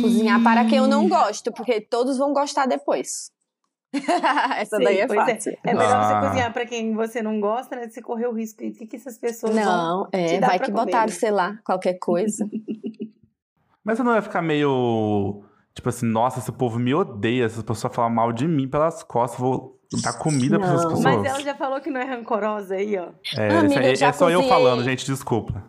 [0.03, 3.34] Cozinhar para quem eu não gosto, porque todos vão gostar depois.
[4.59, 5.59] Essa daí Sim, é pois fácil.
[5.65, 6.21] É melhor Ah.
[6.21, 7.89] você cozinhar para quem você não gosta, né?
[7.89, 10.59] Você correr o risco de que, que essas pessoas vão Não, te é, dar vai
[10.59, 11.13] que comer, botaram, né?
[11.13, 12.49] sei lá, qualquer coisa.
[13.85, 15.43] Mas você não vai ficar meio.
[15.75, 19.39] Tipo assim, nossa, esse povo me odeia, essas pessoas falam mal de mim pelas costas,
[19.41, 21.03] vou dar comida pra essas pessoas.
[21.03, 23.09] Mas ela já falou que não é rancorosa aí, ó.
[23.37, 25.65] É, Amiga, aí- eu já é só eu falando, gente, desculpa.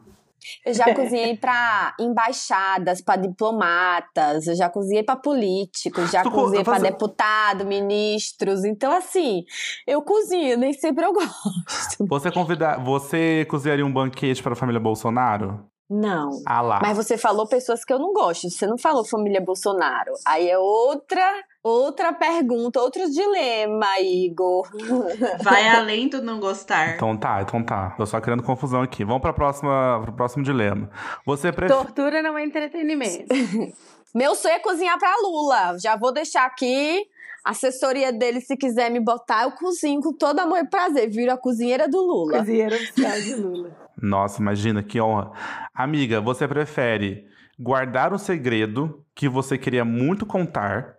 [0.65, 6.63] Eu já cozinhei pra embaixadas, pra diplomatas, eu já cozinhei pra políticos, já co- cozinhei
[6.63, 8.63] pra faz- deputado, ministros.
[8.65, 9.43] Então, assim,
[9.87, 12.05] eu cozinho, nem sempre eu gosto.
[12.07, 12.83] Você convidar.
[12.83, 15.65] Você cozinharia um banquete para a família Bolsonaro?
[15.89, 16.29] Não.
[16.47, 16.79] Ah lá.
[16.81, 18.49] Mas você falou pessoas que eu não gosto.
[18.49, 20.13] Você não falou família Bolsonaro.
[20.25, 21.21] Aí é outra,
[21.65, 24.69] outra pergunta, outro dilema, Igor.
[25.41, 26.95] Vai além do não gostar.
[26.95, 27.89] Então tá, então tá.
[27.97, 29.03] Tô só criando confusão aqui.
[29.03, 30.89] Vamos pra próxima, pro próximo dilema.
[31.25, 31.79] Você prefere.
[31.79, 33.25] Tortura não é entretenimento.
[34.13, 35.77] Meu sonho é cozinhar pra Lula.
[35.79, 37.03] Já vou deixar aqui.
[37.43, 41.09] A assessoria dele, se quiser me botar, eu cozinho com todo amor e prazer.
[41.09, 42.39] Viro a cozinheira do Lula.
[42.39, 43.71] Cozinheiro oficial de Lula.
[44.01, 45.31] Nossa, imagina que honra.
[45.73, 47.27] Amiga, você prefere
[47.59, 50.95] guardar um segredo que você queria muito contar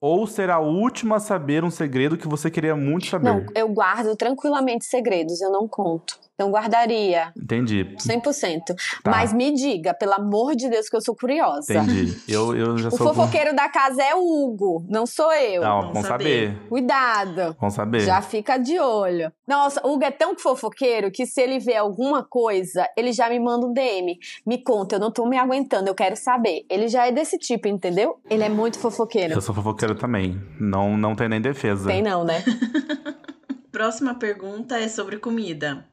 [0.00, 3.24] ou ser a última a saber um segredo que você queria muito saber?
[3.24, 6.18] Não, eu guardo tranquilamente segredos, eu não conto.
[6.36, 7.32] Então guardaria.
[7.34, 7.96] Entendi.
[7.98, 8.60] 100%.
[9.02, 9.10] Tá.
[9.10, 11.72] Mas me diga, pelo amor de Deus, que eu sou curiosa.
[11.72, 12.14] Entendi.
[12.28, 13.08] Eu, eu já O sou.
[13.08, 15.62] fofoqueiro da casa é o Hugo, não sou eu.
[15.62, 16.48] Não, Vamos vamos saber.
[16.50, 16.68] saber.
[16.68, 17.56] Cuidado.
[17.58, 18.00] Vamos saber.
[18.00, 19.32] Já fica de olho.
[19.48, 23.40] Nossa, o Hugo é tão fofoqueiro que se ele vê alguma coisa, ele já me
[23.40, 24.18] manda um DM.
[24.46, 26.66] Me conta, eu não tô me aguentando, eu quero saber.
[26.68, 28.20] Ele já é desse tipo, entendeu?
[28.28, 29.32] Ele é muito fofoqueiro.
[29.32, 30.38] Eu sou fofoqueiro também.
[30.60, 31.88] Não, não tem nem defesa.
[31.88, 32.44] Tem não, né?
[33.72, 35.84] Próxima pergunta é sobre comida.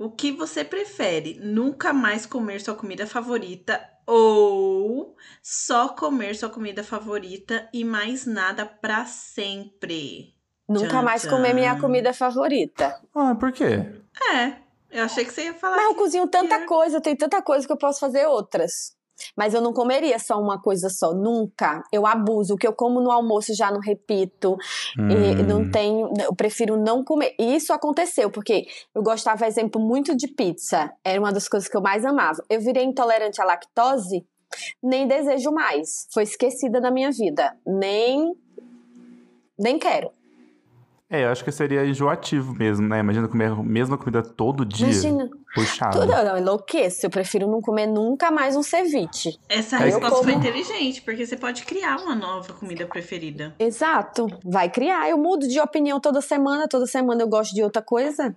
[0.00, 1.38] O que você prefere?
[1.42, 8.64] Nunca mais comer sua comida favorita ou só comer sua comida favorita e mais nada
[8.64, 10.34] pra sempre?
[10.66, 11.28] Nunca Tchan, mais tchan.
[11.28, 12.98] comer minha comida favorita.
[13.14, 13.92] Ah, por quê?
[14.32, 14.56] É,
[14.90, 15.76] eu achei que você ia falar.
[15.76, 16.64] Mas eu cozinho tanta é.
[16.64, 18.96] coisa, tem tanta coisa que eu posso fazer outras.
[19.36, 21.82] Mas eu não comeria só uma coisa só, nunca.
[21.92, 22.54] Eu abuso.
[22.54, 24.56] O que eu como no almoço já não repito.
[24.96, 27.34] E Hum, não tenho, eu prefiro não comer.
[27.38, 30.92] E isso aconteceu, porque eu gostava, exemplo, muito de pizza.
[31.04, 32.42] Era uma das coisas que eu mais amava.
[32.48, 34.24] Eu virei intolerante à lactose,
[34.82, 36.06] nem desejo mais.
[36.12, 37.56] Foi esquecida da minha vida.
[37.66, 38.34] Nem.
[39.58, 40.10] Nem quero.
[41.08, 43.00] É, eu acho que seria enjoativo mesmo, né?
[43.00, 44.86] Imagina comer a mesma comida todo dia.
[44.86, 45.30] Imagina.
[45.54, 46.00] Puxado.
[46.00, 47.06] Tudo, eu enlouqueço.
[47.06, 49.38] Eu prefiro não comer nunca mais um ceviche.
[49.48, 53.54] Essa Aí resposta foi como- inteligente, porque você pode criar uma nova comida preferida.
[53.58, 54.28] Exato.
[54.44, 55.08] Vai criar.
[55.10, 56.68] Eu mudo de opinião toda semana.
[56.68, 58.36] Toda semana eu gosto de outra coisa.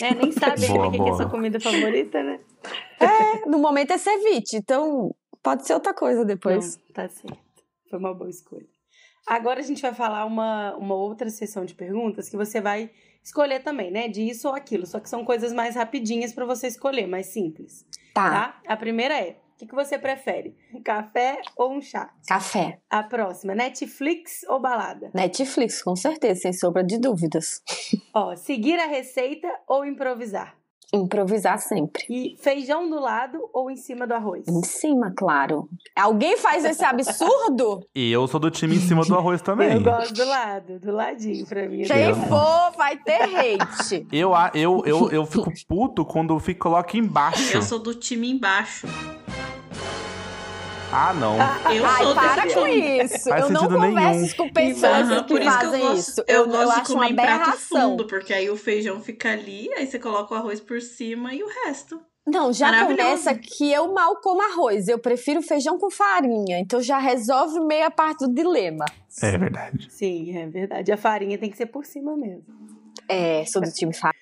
[0.00, 2.40] É, nem sabe Boa, o que que é sua comida favorita, né?
[2.98, 4.56] É, no momento é ceviche.
[4.56, 6.76] Então, pode ser outra coisa depois.
[6.76, 7.38] Não, tá certo.
[7.88, 8.66] Foi uma boa escolha.
[9.26, 12.90] Agora a gente vai falar uma, uma outra sessão de perguntas que você vai
[13.22, 14.06] escolher também, né?
[14.06, 14.86] De isso ou aquilo.
[14.86, 17.86] Só que são coisas mais rapidinhas pra você escolher, mais simples.
[18.12, 18.30] Tá.
[18.30, 18.60] Tá?
[18.66, 20.54] A primeira é: o que, que você prefere?
[20.74, 22.12] Um café ou um chá?
[22.26, 22.80] Café.
[22.90, 25.10] A próxima, Netflix ou balada?
[25.14, 27.62] Netflix, com certeza, sem sombra de dúvidas.
[28.12, 30.54] Ó, seguir a receita ou improvisar?
[30.94, 32.04] Improvisar sempre.
[32.08, 34.46] E feijão do lado ou em cima do arroz?
[34.48, 35.68] Em cima, claro.
[35.96, 37.84] Alguém faz esse absurdo?
[37.94, 39.72] E eu sou do time em cima do arroz também.
[39.72, 41.82] Eu gosto do lado, do ladinho pra mim.
[41.82, 44.06] Quem Eu- for, vai ter hate.
[44.12, 47.56] Eu, a- eu, eu, eu fico puto quando fico, coloca embaixo.
[47.56, 48.86] Eu sou do time embaixo.
[50.96, 51.34] Ah, não.
[51.74, 53.02] Eu Ai, sou para desse com time.
[53.04, 53.28] isso.
[53.28, 53.94] Faz eu não sentido nenhum.
[53.94, 56.24] converso com pessoas Aham, que por isso que eu fazem gosto, isso.
[56.28, 59.68] eu, gosto de acho uma comer em prato fundo, porque aí o feijão fica ali,
[59.76, 62.00] aí você coloca o arroz por cima e o resto.
[62.26, 64.88] Não, já começa que eu mal como arroz.
[64.88, 66.58] Eu prefiro feijão com farinha.
[66.58, 68.86] Então já resolve meia parte do dilema.
[69.22, 69.88] É verdade.
[69.90, 70.90] Sim, é verdade.
[70.90, 72.44] A farinha tem que ser por cima mesmo.
[73.08, 74.13] É, sou do time farinha.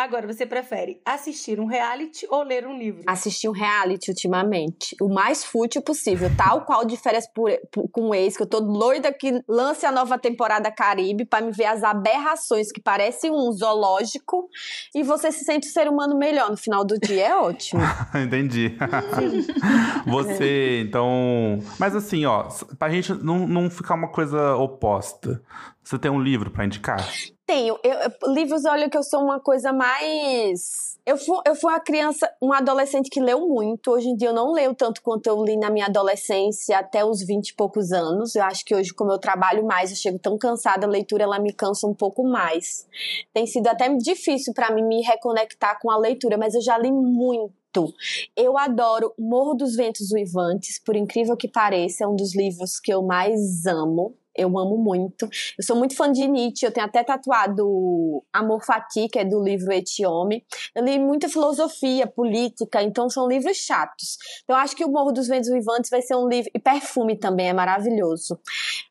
[0.00, 3.02] Agora, você prefere assistir um reality ou ler um livro?
[3.04, 4.94] Assisti um reality ultimamente.
[5.02, 6.30] O mais fútil possível.
[6.36, 9.84] Tal qual de férias por- por- com o ex, que eu tô doida que lance
[9.84, 14.48] a nova temporada Caribe pra me ver as aberrações que parece um zoológico.
[14.94, 17.26] E você se sente um ser humano melhor no final do dia.
[17.26, 17.82] É ótimo.
[18.14, 18.76] Entendi.
[20.06, 21.58] Você, então.
[21.78, 22.44] Mas assim, ó,
[22.78, 25.42] pra gente não, não ficar uma coisa oposta.
[25.88, 26.98] Você tem um livro pra indicar?
[27.46, 27.78] Tenho.
[27.82, 30.98] Eu, eu- livros, olha que eu sou uma coisa mais.
[31.06, 33.90] Eu fui, eu fui uma criança, uma adolescente que leu muito.
[33.90, 37.22] Hoje em dia eu não leio tanto quanto eu li na minha adolescência até os
[37.22, 38.34] 20 e poucos anos.
[38.34, 41.38] Eu acho que hoje, como eu trabalho mais, eu chego tão cansada, a leitura ela
[41.38, 42.86] me cansa um pouco mais.
[43.32, 46.92] Tem sido até difícil para mim me reconectar com a leitura, mas eu já li
[46.92, 47.94] muito.
[48.36, 52.92] Eu adoro Morro dos Ventos Uivantes, por incrível que pareça, é um dos livros que
[52.92, 54.14] eu mais amo.
[54.38, 55.24] Eu amo muito.
[55.58, 59.42] Eu sou muito fã de Nietzsche, eu tenho até tatuado Amor Fati, que é do
[59.42, 60.44] livro Etiome.
[60.74, 64.16] Eu li muita filosofia, política, então são livros chatos.
[64.44, 66.50] Então eu acho que o Morro dos Ventos Vivantes vai ser um livro.
[66.54, 68.38] E Perfume também é maravilhoso.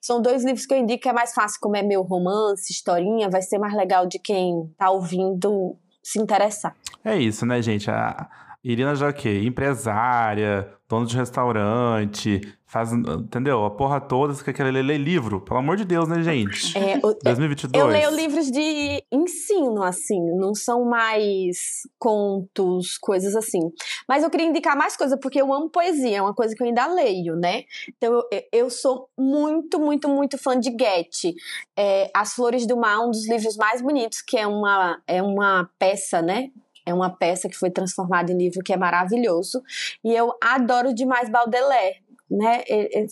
[0.01, 3.29] São dois livros que eu indico que é mais fácil, como é meu romance, historinha,
[3.29, 6.75] vai ser mais legal de quem tá ouvindo se interessar.
[7.03, 7.89] É isso, né, gente?
[7.89, 8.29] A
[8.63, 9.41] Irina quê?
[9.43, 13.65] Empresária, dono de restaurante, faz, entendeu?
[13.65, 15.41] A porra toda, você quer ler, ler livro?
[15.41, 16.77] Pelo amor de Deus, né, gente?
[16.77, 17.83] É, o- 2022.
[17.83, 23.59] Eu leio livros de ensino, assim, não são mais contos, coisas assim.
[24.07, 26.67] Mas eu queria indicar mais coisa, porque eu amo poesia, é uma coisa que eu
[26.67, 27.63] ainda leio, né?
[27.97, 31.35] Então eu, eu sou muito, muito, muito fã de Goethe.
[31.77, 35.69] É, As Flores do Mar, um dos livros mais bonitos, que é uma, é uma
[35.77, 36.49] peça, né?
[36.87, 39.61] É uma peça que foi transformada em livro que é maravilhoso.
[40.03, 41.97] E eu adoro demais Baudelaire,
[42.31, 42.63] né?
[42.67, 43.07] É, é-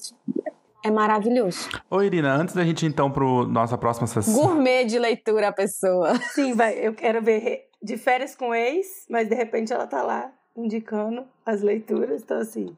[0.86, 1.68] é maravilhoso.
[1.90, 4.34] Ô, Irina, antes da gente ir, então pro nossa próxima sessão.
[4.34, 6.16] Gourmet de leitura a pessoa.
[6.34, 6.76] Sim, vai.
[6.80, 11.62] Eu quero ver de férias com ex, mas de repente ela tá lá indicando as
[11.62, 12.22] leituras.
[12.22, 12.76] Então, assim,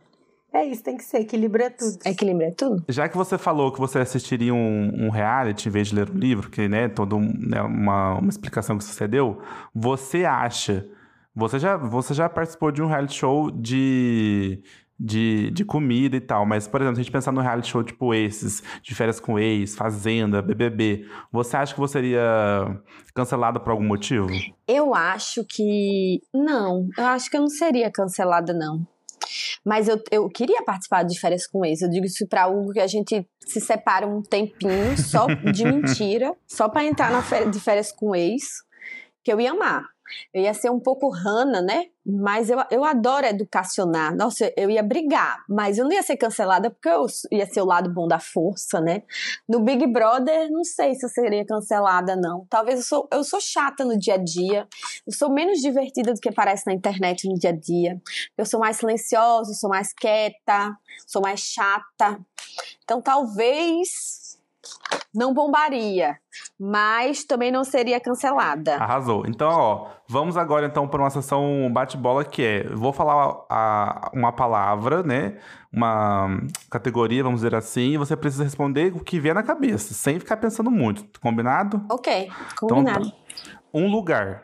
[0.53, 1.21] É isso, tem que ser.
[1.21, 1.97] Equilíbrio é tudo.
[2.05, 2.83] Equilíbrio é tudo.
[2.87, 6.17] Já que você falou que você assistiria um, um reality em vez de ler um
[6.17, 9.41] livro, que né, toda um, né, uma, uma explicação que você deu,
[9.73, 10.87] você acha.
[11.35, 14.63] Você já, você já participou de um reality show de,
[14.99, 17.83] de, de comida e tal, mas, por exemplo, se a gente pensar no reality show
[17.83, 22.81] tipo esses, de férias com ex, Fazenda, BBB, você acha que você seria
[23.13, 24.27] cancelada por algum motivo?
[24.67, 26.21] Eu acho que.
[26.33, 28.87] Não, eu acho que eu não seria cancelada, não.
[29.65, 31.81] Mas eu, eu queria participar de férias com ex.
[31.81, 36.35] Eu digo isso pra algo que a gente se separa um tempinho só de mentira,
[36.47, 38.43] só pra entrar na férias, de férias com ex,
[39.23, 39.85] que eu ia amar.
[40.33, 41.85] Eu ia ser um pouco rana, né?
[42.05, 44.15] Mas eu, eu adoro educacionar.
[44.15, 47.65] Nossa, eu ia brigar, mas eu não ia ser cancelada porque eu ia ser o
[47.65, 49.03] lado bom da força, né?
[49.47, 52.45] No Big Brother, não sei se eu seria cancelada, não.
[52.49, 54.67] Talvez eu sou, eu sou chata no dia a dia.
[55.05, 58.01] Eu sou menos divertida do que parece na internet no dia a dia.
[58.37, 62.19] Eu sou mais silenciosa, sou mais quieta, sou mais chata.
[62.83, 64.26] Então talvez
[65.13, 66.17] não bombaria,
[66.59, 68.75] mas também não seria cancelada.
[68.75, 69.25] Arrasou.
[69.27, 74.31] Então, ó, vamos agora então para uma sessão bate-bola que é, vou falar a, uma
[74.31, 75.37] palavra, né?
[75.71, 76.39] Uma
[76.69, 80.37] categoria, vamos dizer assim, e você precisa responder o que vier na cabeça, sem ficar
[80.37, 81.19] pensando muito.
[81.19, 81.85] Combinado?
[81.91, 83.07] Ok, combinado.
[83.07, 83.17] Então,
[83.73, 84.43] um lugar.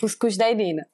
[0.00, 0.86] Cuscuz da Irina.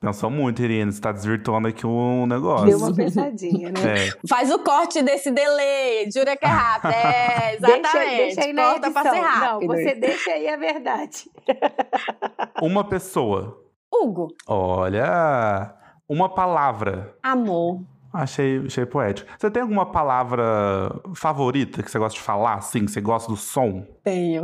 [0.00, 0.90] Pensou muito, Irina.
[0.90, 2.66] Você tá desvirtuando aqui um negócio.
[2.66, 4.08] Deu uma pensadinha, né?
[4.08, 4.10] É.
[4.28, 6.10] Faz o corte desse delay.
[6.10, 6.92] Jura que é rápido.
[6.92, 7.82] É, exatamente.
[7.82, 9.68] Deixa, deixa aí na Corta pra ser rápido.
[9.68, 11.30] Não, você deixa aí a verdade.
[12.62, 13.62] Uma pessoa.
[13.92, 15.74] Hugo, Olha.
[16.08, 17.14] Uma palavra.
[17.22, 17.80] amor.
[18.12, 19.30] Achei, achei poético.
[19.38, 23.36] Você tem alguma palavra favorita que você gosta de falar, assim, que você gosta do
[23.36, 23.86] som?
[24.02, 24.42] Tenho.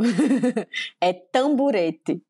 [1.01, 2.21] é tamburete.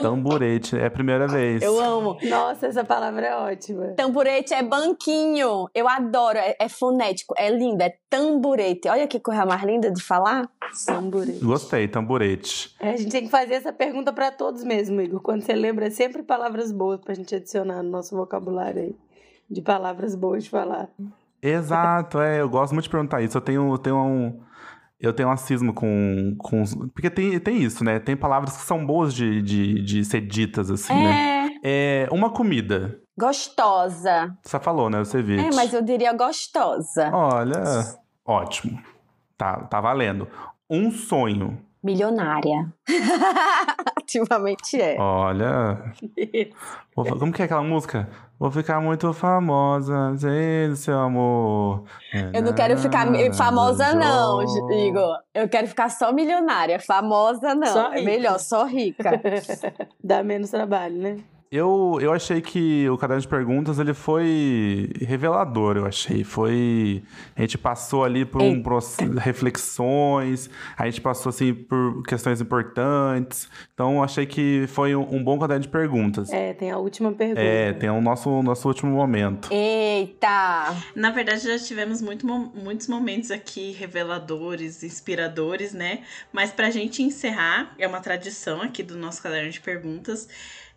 [0.00, 1.62] Tamburete, é a primeira vez.
[1.62, 2.16] Eu amo.
[2.22, 3.88] Nossa, essa palavra é ótima.
[3.96, 5.68] Tamburete é banquinho.
[5.74, 6.38] Eu adoro.
[6.38, 7.34] É, é fonético.
[7.36, 7.82] É lindo.
[7.82, 8.88] É tamburete.
[8.88, 10.48] Olha que coisa mais linda de falar.
[10.86, 11.44] Tamburete.
[11.44, 12.74] Gostei, tamburete.
[12.78, 15.20] É, a gente tem que fazer essa pergunta pra todos mesmo, Igor.
[15.20, 18.96] Quando você lembra, é sempre palavras boas pra gente adicionar no nosso vocabulário aí.
[19.52, 20.88] De palavras boas de falar.
[21.42, 22.40] Exato, é.
[22.40, 23.36] Eu gosto muito de perguntar isso.
[23.36, 24.40] Eu tenho, eu tenho um.
[24.98, 26.62] Eu tenho um cismo com, com.
[26.94, 27.98] Porque tem, tem isso, né?
[27.98, 31.50] Tem palavras que são boas de, de, de ser ditas, assim, né?
[31.62, 32.04] É.
[32.04, 32.08] É.
[32.10, 32.98] Uma comida.
[33.18, 34.34] Gostosa.
[34.42, 35.00] Você falou, né?
[35.00, 35.44] O ceviche.
[35.44, 37.10] É, mas eu diria gostosa.
[37.12, 37.62] Olha.
[38.24, 38.80] Ótimo.
[39.36, 40.28] Tá, tá valendo.
[40.70, 41.60] Um sonho.
[41.82, 42.72] Milionária.
[43.98, 44.96] Ativamente é.
[44.98, 45.92] Olha.
[46.94, 48.08] Vou Como que é aquela música?
[48.38, 51.84] Vou ficar muito famosa, sei seu amor.
[52.32, 55.18] Eu não quero ficar famosa, não, Igor.
[55.32, 56.80] Eu quero ficar só milionária.
[56.80, 57.66] Famosa, não.
[57.72, 59.20] Só é melhor, só rica.
[60.02, 61.16] Dá menos trabalho, né?
[61.52, 66.24] Eu, eu achei que o caderno de perguntas ele foi revelador, eu achei.
[66.24, 67.02] Foi.
[67.36, 70.48] A gente passou ali por um processo, reflexões,
[70.78, 73.50] a gente passou assim por questões importantes.
[73.74, 76.32] Então eu achei que foi um, um bom caderno de perguntas.
[76.32, 77.42] É, tem a última pergunta.
[77.42, 79.52] É, tem o nosso, nosso último momento.
[79.52, 80.74] Eita!
[80.96, 85.98] Na verdade, já tivemos muito muitos momentos aqui reveladores, inspiradores, né?
[86.32, 90.26] Mas pra gente encerrar, é uma tradição aqui do nosso caderno de perguntas.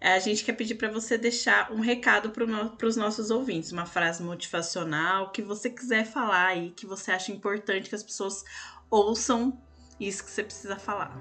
[0.02, 3.86] A gente quer pedir pra você deixar um recado para no, os nossos ouvintes, uma
[3.86, 8.44] frase motivacional, que você quiser falar aí, que você acha importante que as pessoas
[8.90, 9.58] ouçam
[10.00, 11.18] isso que você precisa falar.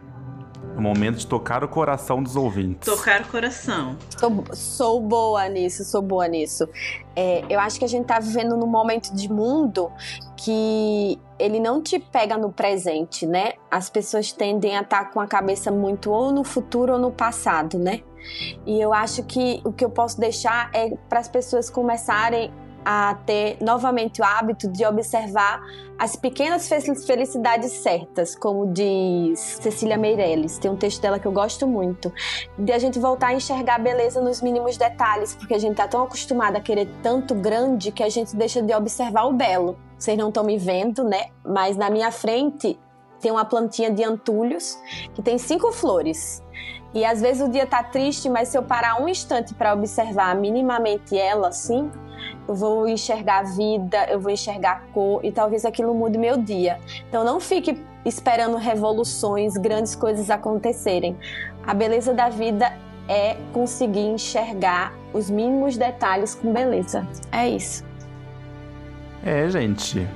[0.74, 2.88] É o momento de tocar o coração dos ouvintes.
[2.88, 3.96] Tocar o coração.
[4.18, 6.68] Sou, sou boa nisso, sou boa nisso.
[7.14, 9.92] É, eu acho que a gente tá vivendo num momento de mundo
[10.36, 13.52] que ele não te pega no presente, né?
[13.70, 17.78] As pessoas tendem a estar com a cabeça muito ou no futuro ou no passado,
[17.78, 18.02] né?
[18.66, 22.52] E eu acho que o que eu posso deixar é para as pessoas começarem
[22.86, 25.62] a ter novamente o hábito de observar
[25.98, 30.58] as pequenas fe- felicidades certas, como diz Cecília Meirelles.
[30.58, 32.12] Tem um texto dela que eu gosto muito
[32.58, 35.88] de a gente voltar a enxergar a beleza nos mínimos detalhes, porque a gente tá
[35.88, 39.78] tão acostumado a querer tanto grande que a gente deixa de observar o belo.
[39.98, 41.28] Vocês não estão me vendo, né?
[41.42, 42.78] Mas na minha frente
[43.20, 44.78] tem uma plantinha de antulhos
[45.14, 46.42] que tem cinco flores.
[46.94, 50.36] E às vezes o dia tá triste, mas se eu parar um instante para observar
[50.36, 51.90] minimamente ela, assim,
[52.46, 56.36] eu vou enxergar a vida, eu vou enxergar a cor e talvez aquilo mude meu
[56.36, 56.78] dia.
[57.08, 61.16] Então não fique esperando revoluções, grandes coisas acontecerem.
[61.66, 62.72] A beleza da vida
[63.08, 67.06] é conseguir enxergar os mínimos detalhes com beleza.
[67.32, 67.84] É isso.
[69.24, 70.06] É, gente.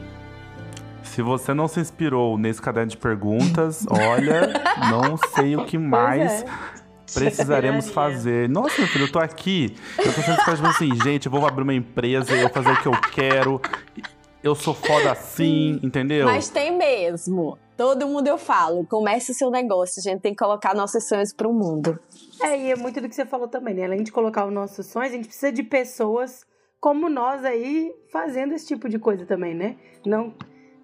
[1.18, 4.52] Se você não se inspirou nesse caderno de perguntas, olha,
[4.88, 6.46] não sei o que mais é.
[7.12, 8.48] Precisaremos fazer.
[8.48, 9.76] Nossa, meu filho, eu tô aqui.
[9.98, 12.80] Eu tô sendo tipo assim, gente, eu vou abrir uma empresa, eu vou fazer o
[12.80, 13.60] que eu quero.
[14.44, 16.26] Eu sou foda assim, entendeu?
[16.26, 17.58] Mas tem mesmo.
[17.76, 19.98] Todo mundo eu falo, comece o seu negócio.
[19.98, 21.98] A gente tem que colocar nossos sonhos pro mundo.
[22.40, 23.86] É, e é muito do que você falou também, né?
[23.86, 26.46] Além de colocar os nossos sonhos, a gente precisa de pessoas
[26.80, 29.74] como nós aí fazendo esse tipo de coisa também, né?
[30.06, 30.32] Não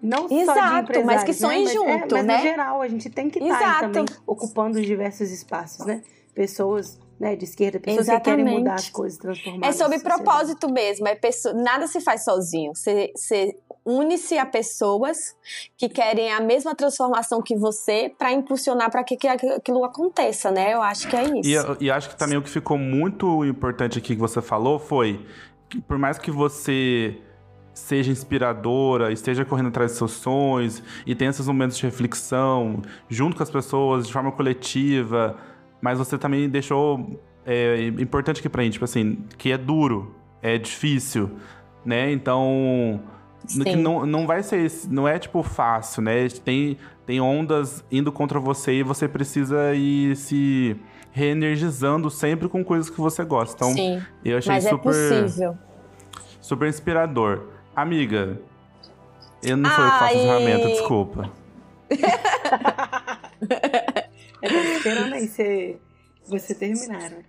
[0.01, 1.73] não Exato, só de empresários, mas que sonhem né?
[1.73, 2.37] mas, junto, é, mas né?
[2.37, 3.81] no geral, a gente tem que estar aí Exato.
[3.91, 6.01] também ocupando os diversos espaços, né?
[6.33, 8.57] Pessoas né, de esquerda, pessoas que querem Exatamente.
[8.59, 11.07] mudar as coisas, transformar É sobre propósito mesmo.
[11.07, 12.73] É pessoa, nada se faz sozinho.
[12.75, 15.17] Você, você une-se a pessoas
[15.77, 20.73] que querem a mesma transformação que você para impulsionar para que, que aquilo aconteça, né?
[20.73, 21.49] Eu acho que é isso.
[21.49, 24.77] E, eu- e acho que também o que ficou muito importante aqui que você falou
[24.77, 25.25] foi
[25.69, 27.15] que por mais que você
[27.75, 33.35] seja inspiradora, esteja correndo atrás dos seus sonhos e tenha esses momentos de reflexão junto
[33.35, 35.35] com as pessoas, de forma coletiva,
[35.81, 40.57] mas você também deixou é, importante aqui pra gente, tipo assim, que é duro, é
[40.57, 41.31] difícil,
[41.85, 42.11] né?
[42.11, 43.01] Então,
[43.63, 46.29] que não, não vai ser, não é tipo fácil, né?
[46.29, 50.79] Tem, tem ondas indo contra você e você precisa ir se
[51.11, 53.55] reenergizando sempre com coisas que você gosta.
[53.55, 55.57] Então, Sim, eu achei mas é super, possível.
[56.39, 57.54] super inspirador.
[57.75, 58.39] Amiga,
[59.43, 61.31] eu não sou eu que faço ferramenta, desculpa.
[64.41, 65.77] Eu tô esperando aí você,
[66.27, 67.23] você terminar, né?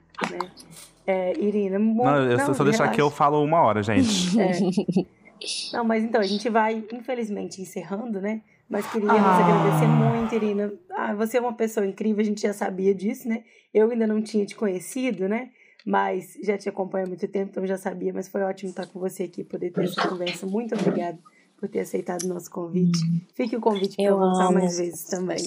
[1.07, 2.93] É, Irina, mo- Não, eu só- só deixar relaxa.
[2.93, 4.37] aqui eu falo uma hora, gente.
[4.39, 5.77] É.
[5.77, 8.41] Não, mas então, a gente vai, infelizmente, encerrando, né?
[8.69, 9.37] Mas queríamos Ah.
[9.37, 10.73] agradecer muito, Irina.
[10.91, 13.45] Ah, você é uma pessoa incrível, a gente já sabia disso, né?
[13.73, 15.51] Eu ainda não tinha te conhecido, né?
[15.87, 18.13] Mas já te acompanho há muito tempo, então já sabia.
[18.13, 20.45] Mas foi ótimo estar com você aqui, poder ter essa conversa.
[20.45, 21.17] Muito obrigada
[21.57, 22.99] por ter aceitado o nosso convite.
[23.35, 25.39] Fique o convite para Eu voltar mais vezes também.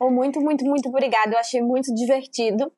[0.00, 1.32] Oh, muito, muito, muito obrigada.
[1.34, 2.70] Eu achei muito divertido.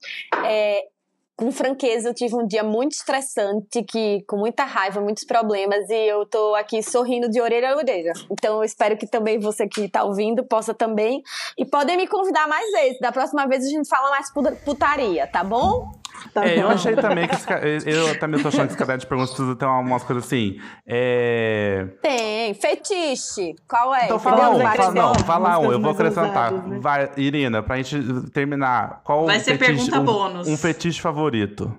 [0.44, 0.86] É,
[1.34, 6.06] com franqueza, eu tive um dia muito estressante, que com muita raiva, muitos problemas, e
[6.08, 8.12] eu tô aqui sorrindo de orelha a orelha.
[8.30, 11.22] Então eu espero que também você que tá ouvindo possa também.
[11.56, 12.98] E podem me convidar mais vezes.
[13.00, 15.97] Da próxima vez a gente fala mais puta- putaria, tá bom?
[16.34, 19.06] Tá É, eu achei também que esse eu também tô achando que esse caderno de
[19.06, 20.58] perguntas precisa ter uma- umas coisas assim.
[20.86, 21.86] É...
[22.02, 22.54] Tem.
[22.54, 23.54] Fetiche.
[23.68, 24.04] Qual é?
[24.06, 26.52] Então fala um, fala, não, fala um, eu vou acrescentar.
[26.52, 26.78] né?
[26.80, 30.48] Vai, Irina, pra gente terminar, qual Vai ser fetiche, pergunta um, bônus.
[30.48, 31.72] um fetiche favorito?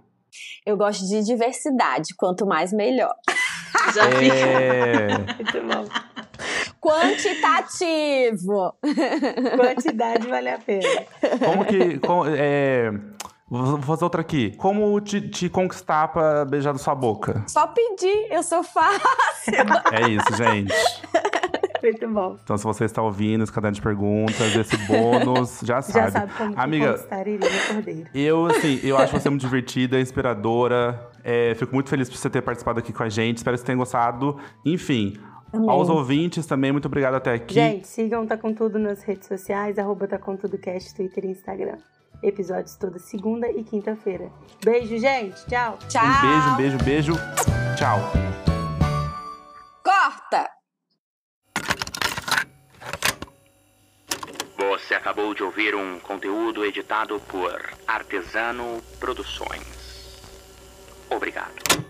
[0.66, 2.14] Eu gosto de diversidade.
[2.16, 3.14] Quanto mais, melhor.
[3.96, 4.30] Já vi.
[4.30, 5.08] É...
[5.18, 5.86] Muito bom.
[6.80, 8.74] Quantitativo.
[9.58, 11.06] Quantidade vale a pena.
[11.44, 11.98] Como que.
[12.00, 12.92] com- é...
[13.50, 14.52] Vou fazer outra aqui.
[14.58, 17.44] Como te, te conquistar pra beijar da sua boca?
[17.48, 18.28] Só pedir.
[18.32, 19.00] Eu sou fácil.
[19.92, 20.74] É isso, gente.
[21.82, 22.38] Muito bom.
[22.44, 26.06] Então, se você está ouvindo esse caderno de perguntas, esse bônus, já sabe.
[26.06, 26.98] Já sabe como que Amiga,
[27.68, 28.08] Cordeiro.
[28.14, 31.10] Eu, assim, eu acho você muito divertida, inspiradora.
[31.24, 33.38] É, fico muito feliz por você ter participado aqui com a gente.
[33.38, 34.38] Espero que você tenha gostado.
[34.66, 35.18] Enfim,
[35.52, 35.70] Amém.
[35.70, 37.54] aos ouvintes também, muito obrigado até aqui.
[37.56, 41.30] Gente, sigam Tá Com Tudo nas redes sociais, arroba Tá Com Tudo Cast, Twitter e
[41.30, 41.78] Instagram.
[42.22, 44.30] Episódios toda segunda e quinta-feira.
[44.64, 45.46] Beijo, gente.
[45.46, 45.80] Tchau.
[45.88, 46.06] Tchau.
[46.06, 47.14] Um beijo, um beijo, beijo.
[47.78, 48.00] Tchau.
[49.84, 50.50] Corta.
[54.58, 60.22] Você acabou de ouvir um conteúdo editado por Artesano Produções.
[61.10, 61.89] Obrigado.